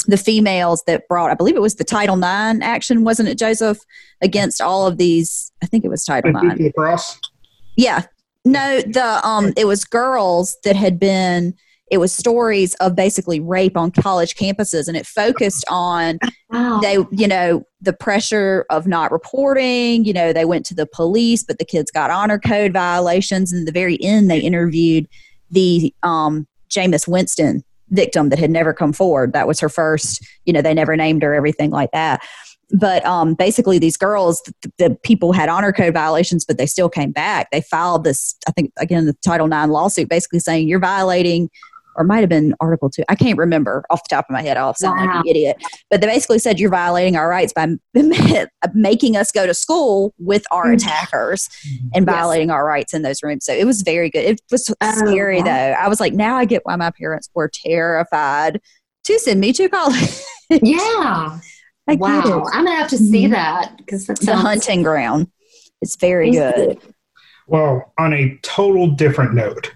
the 0.07 0.17
females 0.17 0.83
that 0.87 1.07
brought, 1.07 1.31
I 1.31 1.33
believe 1.33 1.57
it 1.57 1.61
was 1.61 1.75
the 1.75 1.83
Title 1.83 2.17
IX 2.17 2.61
action, 2.61 3.03
wasn't 3.03 3.27
it, 3.27 3.37
Joseph, 3.37 3.79
against 4.21 4.61
all 4.61 4.87
of 4.87 4.97
these? 4.97 5.51
I 5.61 5.65
think 5.65 5.83
it 5.83 5.89
was 5.89 6.05
Title 6.05 6.31
IX. 6.35 6.73
Cross. 6.75 7.19
Yeah, 7.75 8.03
no, 8.51 8.81
the 8.81 9.19
um, 9.23 9.53
it 9.55 9.65
was 9.65 9.83
girls 9.83 10.57
that 10.63 10.75
had 10.75 10.99
been. 10.99 11.53
It 11.89 11.99
was 11.99 12.11
stories 12.11 12.73
of 12.75 12.97
basically 12.97 13.39
rape 13.39 13.77
on 13.77 13.91
college 13.91 14.35
campuses, 14.35 14.89
and 14.89 14.97
it 14.97 15.05
focused 15.07 15.63
on 15.69 16.19
wow. 16.49 16.79
they, 16.81 16.97
you 17.11 17.27
know, 17.27 17.63
the 17.79 17.93
pressure 17.93 18.65
of 18.69 18.87
not 18.87 19.11
reporting. 19.11 20.03
You 20.03 20.11
know, 20.11 20.33
they 20.33 20.43
went 20.43 20.65
to 20.65 20.75
the 20.75 20.85
police, 20.85 21.43
but 21.43 21.59
the 21.59 21.65
kids 21.65 21.89
got 21.89 22.11
honor 22.11 22.39
code 22.39 22.73
violations. 22.73 23.53
And 23.53 23.65
the 23.65 23.71
very 23.71 23.97
end, 24.03 24.29
they 24.29 24.39
interviewed 24.39 25.07
the 25.49 25.93
um, 26.03 26.45
Jameis 26.69 27.07
Winston 27.07 27.63
victim 27.89 28.29
that 28.29 28.39
had 28.39 28.51
never 28.51 28.73
come 28.73 28.93
forward. 28.93 29.33
That 29.33 29.47
was 29.47 29.59
her 29.59 29.69
first, 29.69 30.25
you 30.45 30.53
know, 30.53 30.61
they 30.61 30.73
never 30.73 30.95
named 30.95 31.23
her, 31.23 31.33
everything 31.33 31.71
like 31.71 31.91
that. 31.91 32.21
But 32.71 33.05
um, 33.05 33.33
basically, 33.33 33.79
these 33.79 33.95
girls, 33.95 34.41
the, 34.61 34.71
the, 34.77 34.97
people 35.03 35.31
had 35.31 35.47
honor 35.47 35.71
code 35.71 35.93
violations, 35.93 36.43
but 36.43 36.57
they 36.57 36.65
still 36.65 36.89
came 36.89 37.11
back. 37.11 37.49
They 37.51 37.61
filed 37.61 38.03
this, 38.03 38.35
I 38.47 38.51
think, 38.51 38.73
again, 38.77 39.05
the 39.05 39.13
Title 39.23 39.47
IX 39.47 39.69
lawsuit, 39.69 40.09
basically 40.09 40.39
saying 40.39 40.67
you're 40.67 40.79
violating 40.79 41.49
or 41.97 42.03
might 42.03 42.19
have 42.19 42.29
been 42.29 42.53
Article 42.59 42.89
Two. 42.89 43.03
I 43.09 43.15
can't 43.15 43.37
remember 43.37 43.83
off 43.89 44.03
the 44.03 44.15
top 44.15 44.25
of 44.29 44.33
my 44.33 44.41
head. 44.41 44.55
I'll 44.55 44.75
sound 44.75 44.99
wow. 44.99 45.07
like 45.07 45.15
an 45.25 45.27
idiot. 45.27 45.57
But 45.89 45.99
they 45.99 46.07
basically 46.07 46.39
said 46.39 46.59
you're 46.59 46.69
violating 46.69 47.15
our 47.15 47.27
rights 47.27 47.51
by 47.53 47.67
making 48.73 49.17
us 49.17 49.31
go 49.31 49.45
to 49.47 49.53
school 49.53 50.13
with 50.19 50.45
our 50.51 50.65
mm-hmm. 50.65 50.75
attackers 50.75 51.49
and 51.93 52.05
violating 52.05 52.49
yes. 52.49 52.53
our 52.53 52.65
rights 52.65 52.93
in 52.93 53.01
those 53.01 53.23
rooms. 53.23 53.45
So 53.45 53.53
it 53.53 53.65
was 53.65 53.81
very 53.81 54.09
good. 54.09 54.25
It 54.25 54.41
was 54.51 54.69
oh, 54.79 54.91
scary 55.05 55.41
though. 55.41 55.49
I 55.49 55.87
was 55.87 55.99
like, 55.99 56.13
now 56.13 56.35
I 56.37 56.45
get 56.45 56.61
why 56.65 56.75
my 56.75 56.91
parents 56.91 57.29
were 57.33 57.49
terrified 57.51 58.61
to 59.05 59.19
send 59.19 59.39
me 59.39 59.51
to 59.53 59.67
college. 59.67 60.21
yeah. 60.49 61.39
I 61.87 61.95
wow. 61.95 62.45
I'm 62.51 62.65
gonna 62.65 62.75
have 62.75 62.89
to 62.89 62.97
see 62.97 63.23
mm-hmm. 63.23 63.33
that 63.33 63.77
because 63.77 64.05
that's 64.05 64.25
the 64.25 64.35
hunting 64.35 64.83
ground. 64.83 65.29
It's 65.81 65.95
very 65.95 66.31
good. 66.31 66.79
Well, 67.47 67.93
on 67.97 68.13
a 68.13 68.37
total 68.41 68.87
different 68.87 69.33
note, 69.33 69.71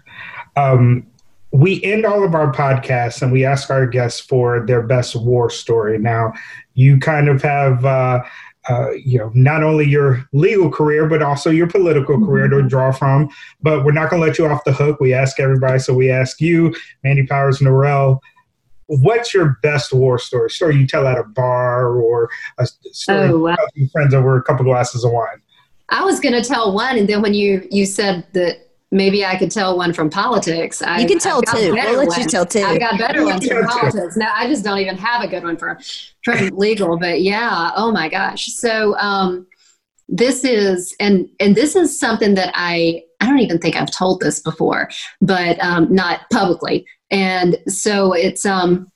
um, 0.55 1.07
we 1.51 1.83
end 1.83 2.05
all 2.05 2.23
of 2.23 2.33
our 2.33 2.51
podcasts 2.51 3.21
and 3.21 3.31
we 3.31 3.45
ask 3.45 3.69
our 3.69 3.85
guests 3.85 4.19
for 4.19 4.65
their 4.65 4.81
best 4.81 5.15
war 5.15 5.49
story. 5.49 5.97
Now, 5.97 6.33
you 6.73 6.97
kind 6.97 7.27
of 7.27 7.41
have, 7.41 7.85
uh, 7.85 8.23
uh, 8.69 8.91
you 8.91 9.17
know, 9.19 9.31
not 9.33 9.63
only 9.63 9.87
your 9.87 10.25
legal 10.33 10.69
career, 10.69 11.07
but 11.07 11.21
also 11.21 11.49
your 11.49 11.67
political 11.67 12.15
mm-hmm. 12.15 12.25
career 12.25 12.47
to 12.47 12.61
draw 12.61 12.91
from. 12.91 13.29
But 13.61 13.83
we're 13.83 13.91
not 13.91 14.09
going 14.09 14.21
to 14.21 14.27
let 14.27 14.37
you 14.37 14.47
off 14.47 14.63
the 14.63 14.73
hook. 14.73 14.99
We 14.99 15.13
ask 15.13 15.39
everybody. 15.39 15.79
So 15.79 15.93
we 15.93 16.09
ask 16.09 16.39
you, 16.39 16.73
Mandy 17.03 17.25
Powers 17.25 17.59
Norrell, 17.59 18.19
what's 18.99 19.33
your 19.33 19.57
best 19.63 19.93
war 19.93 20.19
story? 20.19 20.49
Story 20.49 20.75
you 20.75 20.85
tell 20.85 21.07
at 21.07 21.17
a 21.17 21.23
bar 21.23 21.95
or 21.95 22.29
a 22.57 22.65
story 22.65 23.29
oh, 23.29 23.39
wow. 23.39 23.55
with 23.75 23.91
friends 23.91 24.13
over 24.13 24.37
a 24.37 24.43
couple 24.43 24.65
glasses 24.65 25.05
of 25.05 25.11
wine? 25.11 25.41
I 25.89 26.03
was 26.03 26.19
going 26.19 26.33
to 26.33 26.47
tell 26.47 26.73
one, 26.73 26.97
and 26.97 27.07
then 27.07 27.21
when 27.21 27.33
you 27.33 27.67
you 27.71 27.85
said 27.85 28.25
that 28.33 28.67
maybe 28.91 29.25
I 29.25 29.37
could 29.37 29.51
tell 29.51 29.77
one 29.77 29.93
from 29.93 30.09
politics. 30.09 30.81
I, 30.81 30.99
you 30.99 31.07
can 31.07 31.19
tell 31.19 31.41
two. 31.41 31.73
We'll 31.73 32.05
let 32.05 32.17
you 32.17 32.25
tell 32.25 32.45
two. 32.45 32.61
I've 32.61 32.79
got 32.79 32.97
better 32.97 33.25
ones 33.25 33.47
from 33.47 33.65
politics. 33.65 34.17
Now 34.17 34.33
I 34.35 34.47
just 34.47 34.63
don't 34.63 34.79
even 34.79 34.97
have 34.97 35.23
a 35.23 35.27
good 35.27 35.43
one 35.43 35.57
from 35.57 35.77
from 36.23 36.49
legal. 36.49 36.97
But 36.97 37.21
yeah, 37.21 37.71
oh 37.75 37.91
my 37.91 38.09
gosh. 38.09 38.47
So 38.47 38.97
um, 38.97 39.47
this 40.09 40.43
is 40.43 40.95
and 40.99 41.29
and 41.39 41.55
this 41.55 41.75
is 41.75 41.97
something 41.97 42.35
that 42.35 42.51
I 42.55 43.03
I 43.21 43.27
don't 43.27 43.39
even 43.39 43.59
think 43.59 43.75
I've 43.75 43.91
told 43.91 44.19
this 44.19 44.39
before, 44.39 44.89
but 45.21 45.61
um, 45.63 45.93
not 45.93 46.21
publicly. 46.31 46.85
And 47.11 47.57
so 47.67 48.13
it's 48.13 48.45
um 48.45 48.91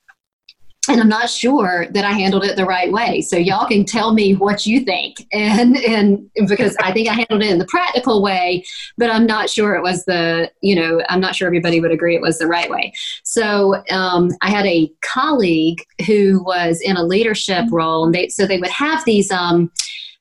and 0.87 1.01
I'm 1.01 1.09
not 1.09 1.29
sure 1.29 1.87
that 1.91 2.05
I 2.05 2.11
handled 2.11 2.43
it 2.43 2.55
the 2.55 2.65
right 2.65 2.91
way. 2.91 3.21
So 3.21 3.37
y'all 3.37 3.67
can 3.67 3.85
tell 3.85 4.13
me 4.13 4.35
what 4.35 4.65
you 4.65 4.81
think, 4.81 5.25
and 5.33 5.77
and 5.77 6.29
because 6.47 6.75
I 6.81 6.91
think 6.91 7.07
I 7.09 7.13
handled 7.13 7.43
it 7.43 7.49
in 7.49 7.57
the 7.57 7.65
practical 7.65 8.21
way, 8.21 8.63
but 8.97 9.09
I'm 9.09 9.25
not 9.25 9.49
sure 9.49 9.75
it 9.75 9.81
was 9.81 10.05
the 10.05 10.51
you 10.61 10.75
know 10.75 11.01
I'm 11.09 11.21
not 11.21 11.35
sure 11.35 11.47
everybody 11.47 11.79
would 11.79 11.91
agree 11.91 12.15
it 12.15 12.21
was 12.21 12.37
the 12.37 12.47
right 12.47 12.69
way. 12.69 12.93
So 13.23 13.83
um, 13.89 14.29
I 14.41 14.49
had 14.49 14.65
a 14.65 14.91
colleague 15.01 15.81
who 16.05 16.43
was 16.43 16.81
in 16.81 16.97
a 16.97 17.03
leadership 17.03 17.65
role, 17.71 18.05
and 18.05 18.13
they 18.13 18.29
so 18.29 18.45
they 18.45 18.59
would 18.59 18.69
have 18.69 19.03
these. 19.05 19.31
Um, 19.31 19.71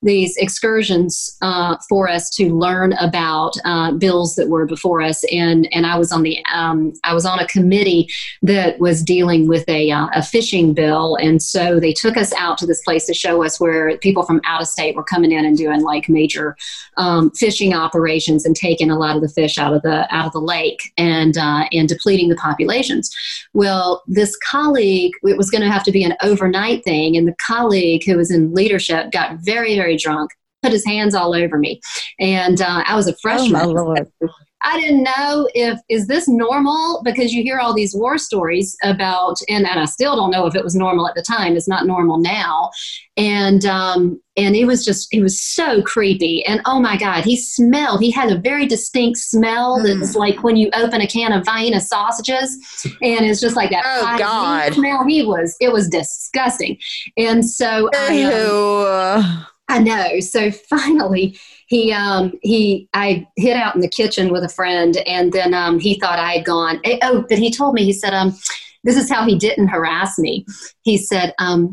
these 0.04 0.36
excursions 0.36 1.36
uh, 1.42 1.76
for 1.88 2.08
us 2.08 2.30
to 2.30 2.54
learn 2.54 2.92
about 2.94 3.54
uh, 3.64 3.92
bills 3.92 4.36
that 4.36 4.48
were 4.48 4.66
before 4.66 5.02
us. 5.02 5.24
And 5.32 5.68
and 5.72 5.86
I 5.86 5.98
was 5.98 6.12
on 6.12 6.22
the 6.22 6.44
um, 6.54 6.92
I 7.02 7.14
was 7.14 7.24
on 7.24 7.38
a 7.38 7.46
committee 7.48 8.08
that 8.42 8.78
was 8.78 9.02
dealing 9.02 9.48
with 9.48 9.68
a 9.68 9.90
uh, 9.90 10.08
a 10.14 10.22
fishing 10.22 10.74
bill, 10.74 11.16
and 11.16 11.42
so 11.42 11.80
they 11.80 11.92
took 11.92 12.16
us 12.16 12.32
out 12.34 12.58
to 12.58 12.66
this 12.66 12.82
place 12.82 13.06
to 13.06 13.14
show 13.14 13.42
us 13.42 13.58
where 13.58 13.96
people 13.98 14.22
from 14.24 14.40
out 14.44 14.60
of 14.60 14.68
state 14.68 14.94
were 14.94 15.02
coming 15.02 15.32
in 15.32 15.44
and 15.44 15.56
doing 15.56 15.82
like 15.82 16.08
major 16.08 16.56
um, 16.96 17.30
fishing 17.30 17.74
operations 17.74 18.44
and 18.44 18.54
taking 18.54 18.90
a 18.90 18.98
lot 18.98 19.16
of 19.16 19.22
the 19.22 19.28
fish 19.28 19.58
out 19.58 19.72
of 19.72 19.82
the 19.82 20.06
out 20.14 20.26
of 20.26 20.32
the 20.32 20.40
lake 20.40 20.92
and 20.98 21.38
uh, 21.38 21.64
and 21.72 21.88
depleting 21.88 22.28
the 22.28 22.36
populations. 22.36 23.10
Well, 23.54 24.02
this 24.06 24.36
colleague, 24.36 25.12
it 25.22 25.38
was 25.38 25.50
going 25.50 25.62
to 25.62 25.70
have 25.70 25.84
to 25.84 25.92
be 25.92 26.04
an 26.04 26.14
overnight 26.22 26.84
thing, 26.84 27.16
and 27.16 27.26
the 27.26 27.36
colleague 27.46 28.04
who 28.04 28.16
was 28.16 28.30
in 28.30 28.52
leadership 28.52 29.10
got 29.10 29.36
very 29.38 29.74
very 29.76 29.93
very 29.94 29.96
drunk, 29.96 30.30
put 30.62 30.72
his 30.72 30.84
hands 30.84 31.14
all 31.14 31.34
over 31.34 31.58
me. 31.58 31.80
And 32.18 32.60
uh, 32.60 32.84
I 32.86 32.96
was 32.96 33.08
a 33.08 33.16
freshman. 33.16 33.76
Oh 33.76 33.94
I 34.66 34.80
didn't 34.80 35.02
know 35.02 35.46
if 35.54 35.78
is 35.90 36.06
this 36.06 36.26
normal 36.26 37.02
because 37.04 37.34
you 37.34 37.42
hear 37.42 37.58
all 37.58 37.74
these 37.74 37.94
war 37.94 38.16
stories 38.16 38.74
about, 38.82 39.36
and, 39.46 39.68
and 39.68 39.78
I 39.78 39.84
still 39.84 40.16
don't 40.16 40.30
know 40.30 40.46
if 40.46 40.54
it 40.54 40.64
was 40.64 40.74
normal 40.74 41.06
at 41.06 41.14
the 41.14 41.22
time. 41.22 41.54
It's 41.54 41.68
not 41.68 41.86
normal 41.86 42.16
now, 42.16 42.70
and 43.18 43.66
um, 43.66 44.18
and 44.38 44.56
it 44.56 44.64
was 44.64 44.82
just 44.82 45.12
it 45.12 45.20
was 45.20 45.38
so 45.38 45.82
creepy. 45.82 46.46
And 46.46 46.62
oh 46.64 46.80
my 46.80 46.96
God, 46.96 47.24
he 47.24 47.36
smelled. 47.36 48.00
He 48.00 48.10
had 48.10 48.32
a 48.32 48.38
very 48.38 48.64
distinct 48.64 49.18
smell 49.18 49.80
mm. 49.80 50.00
that's 50.00 50.16
like 50.16 50.42
when 50.42 50.56
you 50.56 50.70
open 50.72 51.02
a 51.02 51.06
can 51.06 51.32
of 51.32 51.44
Vienna 51.44 51.78
sausages, 51.78 52.56
and 53.02 53.26
it's 53.26 53.42
just 53.42 53.56
like 53.56 53.68
that. 53.68 53.84
Oh 53.94 54.18
God, 54.18 54.72
smell. 54.72 55.04
He 55.06 55.26
was 55.26 55.56
it 55.60 55.70
was 55.70 55.88
disgusting, 55.88 56.78
and 57.18 57.44
so 57.44 57.90
I, 57.94 58.22
um, 58.22 59.46
I 59.68 59.78
know. 59.78 60.20
So 60.20 60.50
finally, 60.50 61.38
he 61.66 61.92
um, 61.92 62.32
he 62.42 62.88
I 62.94 63.26
hid 63.36 63.56
out 63.56 63.74
in 63.74 63.80
the 63.80 63.88
kitchen 63.88 64.30
with 64.30 64.44
a 64.44 64.48
friend, 64.48 64.96
and 65.06 65.32
then 65.32 65.54
um, 65.54 65.78
he 65.78 65.98
thought 65.98 66.18
I 66.18 66.34
had 66.34 66.44
gone. 66.44 66.80
Eh, 66.84 66.98
oh, 67.02 67.24
but 67.28 67.38
he 67.38 67.50
told 67.50 67.74
me 67.74 67.84
he 67.84 67.92
said, 67.92 68.12
um, 68.12 68.36
"This 68.84 68.96
is 68.96 69.10
how 69.10 69.24
he 69.26 69.36
didn't 69.36 69.68
harass 69.68 70.18
me." 70.18 70.44
He 70.82 70.98
said, 70.98 71.34
um, 71.38 71.72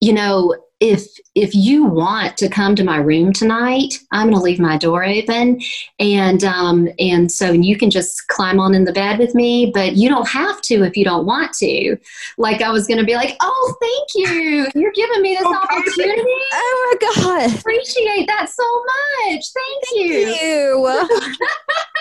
"You 0.00 0.14
know, 0.14 0.56
if 0.80 1.18
if 1.34 1.54
you 1.54 1.84
want 1.84 2.36
to 2.36 2.48
come 2.48 2.76
to 2.76 2.84
my 2.84 2.98
room 2.98 3.32
tonight, 3.32 3.94
I'm 4.12 4.28
going 4.28 4.38
to 4.38 4.42
leave 4.42 4.60
my 4.60 4.78
door 4.78 5.04
open, 5.04 5.60
and 5.98 6.44
um, 6.44 6.88
and 6.98 7.30
so 7.30 7.50
you 7.50 7.76
can 7.76 7.90
just 7.90 8.28
climb 8.28 8.60
on 8.60 8.74
in 8.74 8.84
the 8.84 8.92
bed 8.92 9.18
with 9.18 9.34
me. 9.34 9.72
But 9.72 9.96
you 9.96 10.08
don't 10.08 10.28
have 10.28 10.60
to 10.62 10.84
if 10.84 10.96
you 10.96 11.04
don't 11.04 11.26
want 11.26 11.52
to. 11.54 11.96
Like 12.36 12.62
I 12.62 12.70
was 12.70 12.86
going 12.86 12.98
to 13.00 13.04
be 13.04 13.14
like, 13.14 13.36
oh, 13.40 13.76
thank 13.80 14.26
you, 14.28 14.68
you're 14.74 14.92
giving 14.92 15.22
me 15.22 15.34
this 15.34 15.42
oh, 15.46 15.54
opportunity. 15.54 16.22
Oh 16.52 16.98
my 17.00 17.22
god, 17.22 17.58
appreciate 17.58 18.26
that 18.28 18.48
so 18.48 18.84
much. 19.30 19.44
Thank, 19.52 19.84
thank 19.84 20.40
you. 20.40 21.06
you. 21.08 21.36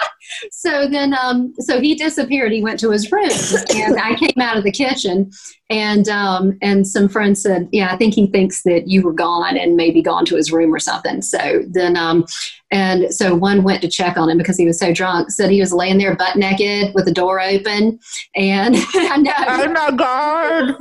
so 0.52 0.88
then, 0.88 1.14
um, 1.14 1.54
so 1.60 1.80
he 1.80 1.96
disappeared. 1.96 2.52
He 2.52 2.62
went 2.62 2.80
to 2.82 2.92
his 2.92 3.12
room, 3.12 3.30
and 3.76 4.00
I 4.00 4.16
came 4.16 4.40
out 4.42 4.58
of 4.58 4.64
the 4.64 4.72
kitchen, 4.72 5.32
and 5.70 6.08
um, 6.10 6.58
and 6.62 6.88
some 6.88 7.10
friends 7.10 7.42
said, 7.42 7.68
"Yeah, 7.72 7.92
I 7.92 7.98
think 7.98 8.14
he 8.14 8.28
thinks 8.28 8.64
that 8.64 8.88
you 8.88 9.02
were 9.02 9.14
gone 9.14 9.58
and 9.58 9.76
maybe 9.76 10.02
gone 10.02 10.26
to 10.26 10.36
his 10.36 10.52
room 10.52 10.74
or 10.74 10.80
something." 10.80 11.22
So 11.22 11.64
then, 11.70 11.98
um, 11.98 12.26
and 12.72 13.14
so 13.14 13.36
one 13.36 13.64
went 13.64 13.82
to 13.82 13.90
check 13.90 14.18
on 14.18 14.30
him 14.30 14.38
because 14.38 14.58
he 14.58 14.66
was 14.66 14.80
so 14.80 14.94
drunk. 14.94 15.32
Said 15.32 15.50
he 15.50 15.60
was 15.60 15.74
laying 15.74 15.98
there 15.98 16.16
butt 16.16 16.36
naked 16.36 16.94
with 16.94 17.06
the 17.06 17.14
door 17.14 17.42
open, 17.42 18.00
and 18.36 18.76
I 18.94 19.18
know. 19.18 19.34
Oh 19.38 19.72
my 19.72 19.92
god! 19.92 20.76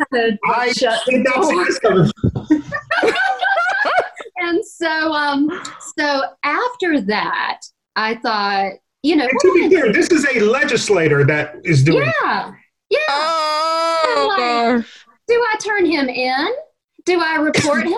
I 0.46 0.72
shut 0.72 1.00
the 1.06 1.22
door. 1.22 3.12
and 4.36 4.64
so, 4.64 5.12
um, 5.12 5.48
so 5.96 6.22
after 6.44 7.00
that, 7.02 7.60
I 7.94 8.16
thought, 8.16 8.72
you 9.06 9.14
know, 9.14 9.24
and 9.24 9.40
to 9.40 9.52
be 9.54 9.68
clear, 9.68 9.92
this 9.92 10.08
is 10.08 10.26
a 10.34 10.40
legislator 10.40 11.24
that 11.24 11.60
is 11.64 11.84
doing. 11.84 12.10
Yeah, 12.22 12.52
yeah. 12.90 12.98
Oh, 13.08 14.74
like, 14.76 14.84
do 15.28 15.34
I 15.34 15.56
turn 15.64 15.86
him 15.86 16.08
in? 16.08 16.48
Do 17.04 17.20
I 17.20 17.36
report 17.36 17.84
him? 17.86 17.94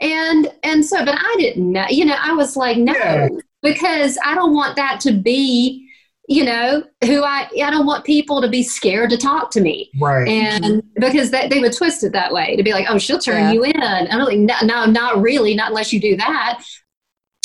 And 0.00 0.52
and 0.64 0.84
so, 0.84 1.04
but 1.04 1.14
I 1.16 1.34
didn't 1.38 1.70
know. 1.70 1.86
You 1.88 2.06
know, 2.06 2.16
I 2.18 2.32
was 2.32 2.56
like, 2.56 2.76
no, 2.76 2.92
yeah. 2.92 3.28
because 3.62 4.18
I 4.24 4.34
don't 4.34 4.52
want 4.52 4.76
that 4.76 5.00
to 5.00 5.12
be. 5.12 5.88
You 6.28 6.44
know, 6.44 6.84
who 7.04 7.24
I 7.24 7.48
I 7.62 7.70
don't 7.70 7.84
want 7.84 8.04
people 8.04 8.40
to 8.40 8.48
be 8.48 8.62
scared 8.62 9.10
to 9.10 9.18
talk 9.18 9.50
to 9.50 9.60
me, 9.60 9.90
right? 10.00 10.26
And 10.26 10.80
because 10.94 11.30
that 11.32 11.50
they 11.50 11.58
would 11.58 11.72
twist 11.72 12.04
it 12.04 12.12
that 12.12 12.32
way 12.32 12.54
to 12.56 12.62
be 12.62 12.72
like, 12.72 12.86
oh, 12.88 12.96
she'll 12.96 13.18
turn 13.18 13.42
yeah. 13.42 13.52
you 13.52 13.64
in. 13.64 13.82
I'm 13.82 14.24
like, 14.24 14.38
no, 14.38 14.54
no, 14.62 14.86
not 14.86 15.20
really, 15.20 15.54
not 15.54 15.70
unless 15.70 15.92
you 15.92 16.00
do 16.00 16.16
that 16.16 16.62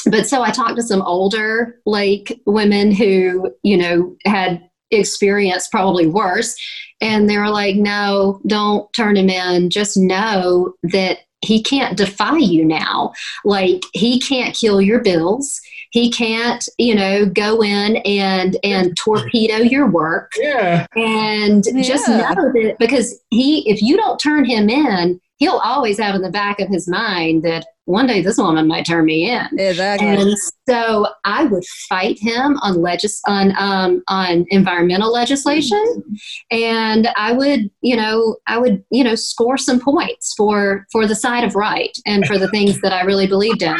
but 0.09 0.27
so 0.27 0.41
I 0.41 0.51
talked 0.51 0.75
to 0.77 0.83
some 0.83 1.01
older 1.01 1.79
like 1.85 2.39
women 2.45 2.91
who, 2.91 3.51
you 3.63 3.77
know, 3.77 4.15
had 4.25 4.67
experience 4.91 5.67
probably 5.67 6.07
worse. 6.07 6.55
And 7.01 7.29
they 7.29 7.37
were 7.37 7.49
like, 7.49 7.75
no, 7.75 8.41
don't 8.47 8.91
turn 8.93 9.17
him 9.17 9.29
in. 9.29 9.69
Just 9.69 9.97
know 9.97 10.73
that 10.83 11.19
he 11.41 11.61
can't 11.61 11.97
defy 11.97 12.37
you 12.37 12.65
now. 12.65 13.13
Like 13.45 13.83
he 13.93 14.19
can't 14.19 14.55
kill 14.55 14.81
your 14.81 15.01
bills. 15.01 15.59
He 15.91 16.11
can't, 16.11 16.67
you 16.77 16.95
know, 16.95 17.25
go 17.25 17.63
in 17.63 17.97
and 17.97 18.57
and 18.63 18.97
torpedo 18.97 19.57
your 19.57 19.89
work. 19.89 20.31
Yeah. 20.37 20.87
And 20.95 21.63
yeah. 21.65 21.83
just 21.83 22.07
know 22.07 22.17
that 22.17 22.75
because 22.79 23.19
he 23.29 23.69
if 23.69 23.81
you 23.81 23.95
don't 23.95 24.19
turn 24.19 24.45
him 24.45 24.69
in, 24.69 25.21
he'll 25.37 25.61
always 25.63 25.99
have 25.99 26.15
in 26.15 26.23
the 26.23 26.31
back 26.31 26.59
of 26.59 26.69
his 26.69 26.87
mind 26.87 27.43
that 27.43 27.65
one 27.87 28.05
day 28.05 28.21
this 28.21 28.37
woman 28.37 28.67
might 28.67 28.85
turn 28.85 29.05
me 29.05 29.31
in. 29.31 29.47
Exactly. 29.57 30.07
And 30.07 30.35
so 30.67 31.07
I 31.23 31.45
would 31.45 31.63
fight 31.89 32.17
him 32.19 32.57
on 32.57 32.81
legis 32.81 33.21
on 33.25 33.53
um, 33.57 34.03
on 34.09 34.45
environmental 34.49 35.11
legislation, 35.11 36.03
and 36.51 37.07
I 37.15 37.31
would 37.31 37.71
you 37.81 37.95
know 37.95 38.35
I 38.47 38.57
would 38.57 38.83
you 38.91 39.03
know 39.03 39.15
score 39.15 39.57
some 39.57 39.79
points 39.79 40.33
for 40.35 40.85
for 40.91 41.07
the 41.07 41.15
side 41.15 41.45
of 41.45 41.55
right 41.55 41.97
and 42.05 42.25
for 42.27 42.37
the 42.37 42.49
things 42.49 42.81
that 42.81 42.91
I 42.91 43.03
really 43.03 43.27
believed 43.27 43.61
in, 43.61 43.77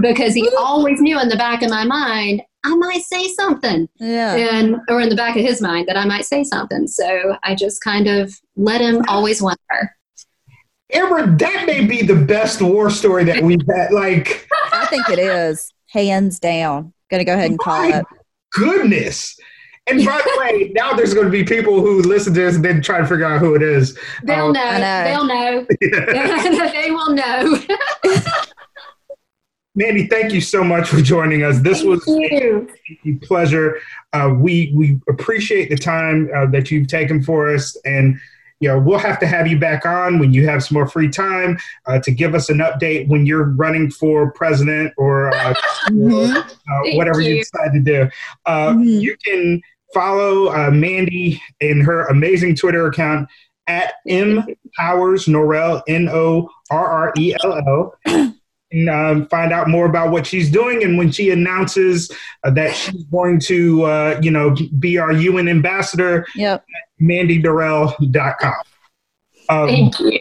because 0.00 0.34
he 0.34 0.48
always 0.58 1.00
knew 1.00 1.20
in 1.20 1.28
the 1.28 1.36
back 1.36 1.62
of 1.62 1.70
my 1.70 1.84
mind 1.84 2.42
I 2.64 2.74
might 2.76 3.02
say 3.02 3.28
something. 3.34 3.88
Yeah. 3.98 4.34
And 4.34 4.76
or 4.88 5.00
in 5.00 5.10
the 5.10 5.16
back 5.16 5.36
of 5.36 5.42
his 5.42 5.60
mind 5.60 5.88
that 5.88 5.96
I 5.98 6.06
might 6.06 6.24
say 6.24 6.42
something. 6.44 6.86
So 6.86 7.36
I 7.42 7.54
just 7.54 7.82
kind 7.82 8.06
of 8.06 8.32
let 8.56 8.80
him 8.80 9.02
always 9.08 9.42
wonder. 9.42 9.94
Amber, 10.92 11.36
that 11.36 11.66
may 11.66 11.84
be 11.86 12.02
the 12.02 12.16
best 12.16 12.60
war 12.60 12.90
story 12.90 13.24
that 13.24 13.42
we've 13.42 13.66
had. 13.66 13.92
Like, 13.92 14.46
I 14.72 14.86
think 14.86 15.08
it 15.08 15.18
is 15.18 15.72
hands 15.88 16.38
down. 16.38 16.92
Gonna 17.10 17.24
go 17.24 17.34
ahead 17.34 17.50
and 17.50 17.58
call 17.58 17.92
it. 17.92 18.04
Goodness. 18.52 19.36
And 19.86 20.04
by 20.04 20.20
the 20.24 20.36
way, 20.38 20.72
now 20.74 20.92
there's 20.92 21.14
going 21.14 21.26
to 21.26 21.32
be 21.32 21.44
people 21.44 21.80
who 21.80 22.02
listen 22.02 22.34
to 22.34 22.40
this 22.40 22.56
and 22.56 22.64
then 22.64 22.82
try 22.82 22.98
to 22.98 23.06
figure 23.06 23.24
out 23.24 23.40
who 23.40 23.54
it 23.54 23.62
is. 23.62 23.98
They'll 24.22 24.46
um, 24.46 24.52
know. 24.52 24.78
know. 24.78 25.04
They'll 25.04 25.24
know. 25.24 25.66
Yeah. 25.80 26.70
they 26.72 26.90
will 26.90 27.12
know. 27.14 27.58
Mandy, 29.74 30.06
thank 30.06 30.32
you 30.34 30.40
so 30.42 30.62
much 30.62 30.88
for 30.88 31.00
joining 31.00 31.42
us. 31.44 31.60
This 31.60 31.78
thank 31.78 31.88
was 31.88 32.06
you. 32.06 32.68
a 33.06 33.14
pleasure. 33.24 33.80
Uh, 34.12 34.34
we 34.36 34.70
we 34.74 35.00
appreciate 35.08 35.70
the 35.70 35.78
time 35.78 36.30
uh, 36.34 36.46
that 36.46 36.70
you've 36.70 36.88
taken 36.88 37.22
for 37.22 37.52
us, 37.52 37.74
and 37.86 38.20
you 38.62 38.68
know, 38.68 38.78
we'll 38.78 38.98
have 38.98 39.18
to 39.18 39.26
have 39.26 39.48
you 39.48 39.58
back 39.58 39.84
on 39.84 40.20
when 40.20 40.32
you 40.32 40.46
have 40.46 40.62
some 40.62 40.76
more 40.76 40.86
free 40.86 41.08
time 41.08 41.58
uh, 41.86 41.98
to 41.98 42.12
give 42.12 42.32
us 42.32 42.48
an 42.48 42.58
update 42.58 43.08
when 43.08 43.26
you're 43.26 43.50
running 43.50 43.90
for 43.90 44.30
president 44.30 44.92
or, 44.96 45.34
uh, 45.34 45.52
mm-hmm. 45.88 46.36
uh, 46.36 46.96
whatever 46.96 47.20
you. 47.20 47.34
you. 47.34 47.42
decide 47.42 47.72
to 47.72 47.80
do. 47.80 48.08
Uh, 48.46 48.70
mm-hmm. 48.70 48.82
You 48.84 49.16
can 49.24 49.60
follow 49.92 50.52
uh, 50.52 50.70
Mandy 50.70 51.42
in 51.58 51.80
her 51.80 52.06
amazing 52.06 52.54
Twitter 52.54 52.86
account 52.86 53.28
at 53.66 53.94
M 54.06 54.46
Powers 54.78 55.26
Norrell, 55.26 55.82
N 55.88 56.08
O 56.08 56.48
R 56.70 56.86
R 56.86 57.12
E 57.18 57.34
L 57.42 57.92
L. 58.06 58.32
And 58.72 58.88
um, 58.88 59.28
find 59.28 59.52
out 59.52 59.68
more 59.68 59.86
about 59.86 60.10
what 60.10 60.26
she's 60.26 60.50
doing, 60.50 60.82
and 60.82 60.96
when 60.96 61.10
she 61.12 61.30
announces 61.30 62.10
uh, 62.42 62.50
that 62.52 62.74
she's 62.74 63.04
going 63.04 63.38
to, 63.40 64.18
you 64.22 64.30
know, 64.30 64.56
be 64.78 64.96
our 64.96 65.12
UN 65.12 65.46
ambassador, 65.46 66.26
yep 66.34 66.64
mandynorrell.com. 67.02 68.54
Um, 69.48 69.68
thank 69.68 70.00
you. 70.00 70.20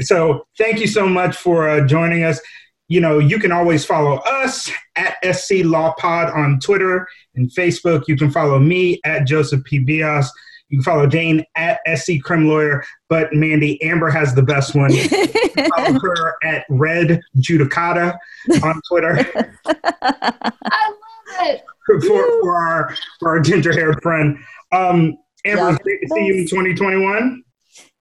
So 0.00 0.46
thank 0.58 0.80
you 0.80 0.86
so 0.86 1.06
much 1.06 1.36
for 1.36 1.68
uh, 1.68 1.86
joining 1.86 2.24
us. 2.24 2.40
You 2.88 3.00
know, 3.00 3.18
you 3.18 3.38
can 3.38 3.52
always 3.52 3.84
follow 3.84 4.16
us 4.16 4.70
at 4.96 5.16
SC 5.34 5.64
Law 5.64 5.94
Pod 5.98 6.30
on 6.30 6.58
Twitter 6.60 7.06
and 7.34 7.50
Facebook. 7.50 8.08
You 8.08 8.16
can 8.16 8.30
follow 8.30 8.58
me 8.58 9.00
at 9.04 9.26
Joseph 9.26 9.64
P. 9.64 9.78
Bias. 9.78 10.30
You 10.72 10.78
can 10.78 10.84
follow 10.84 11.06
Jane 11.06 11.44
at 11.54 11.80
SC 11.94 12.12
Crim 12.22 12.48
Lawyer, 12.48 12.82
but 13.10 13.34
Mandy 13.34 13.80
Amber 13.82 14.08
has 14.08 14.34
the 14.34 14.42
best 14.42 14.74
one. 14.74 14.90
follow 15.76 16.00
her 16.00 16.34
at 16.42 16.64
Red 16.70 17.20
Judicata 17.36 18.16
on 18.62 18.80
Twitter. 18.88 19.18
I 19.66 20.32
love 20.40 20.94
it. 21.42 21.62
For, 21.84 22.00
for 22.00 22.56
our 22.56 22.96
for 23.20 23.28
our 23.28 23.40
ginger 23.40 23.72
haired 23.74 24.00
friend. 24.02 24.38
Um, 24.72 25.18
Amber, 25.44 25.74
it's 25.74 25.82
great 25.82 26.08
see 26.08 26.24
you 26.24 26.34
in 26.36 26.48
2021. 26.48 27.44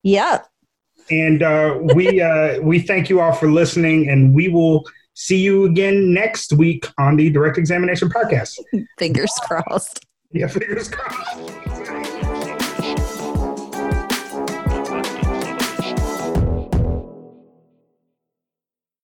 Yep. 0.04 0.48
And 1.10 1.44
uh, 1.44 1.78
we 1.94 2.22
uh, 2.22 2.62
we 2.62 2.80
thank 2.80 3.10
you 3.10 3.20
all 3.20 3.34
for 3.34 3.52
listening, 3.52 4.08
and 4.08 4.34
we 4.34 4.48
will 4.48 4.86
see 5.14 5.42
you 5.42 5.66
again 5.66 6.14
next 6.14 6.54
week 6.54 6.88
on 6.98 7.18
the 7.18 7.30
Direct 7.30 7.58
Examination 7.58 8.08
Podcast. 8.08 8.58
Fingers 8.98 9.34
crossed. 9.42 10.06
Yeah, 10.32 10.48
fingers 10.48 10.88
crossed. 10.88 12.08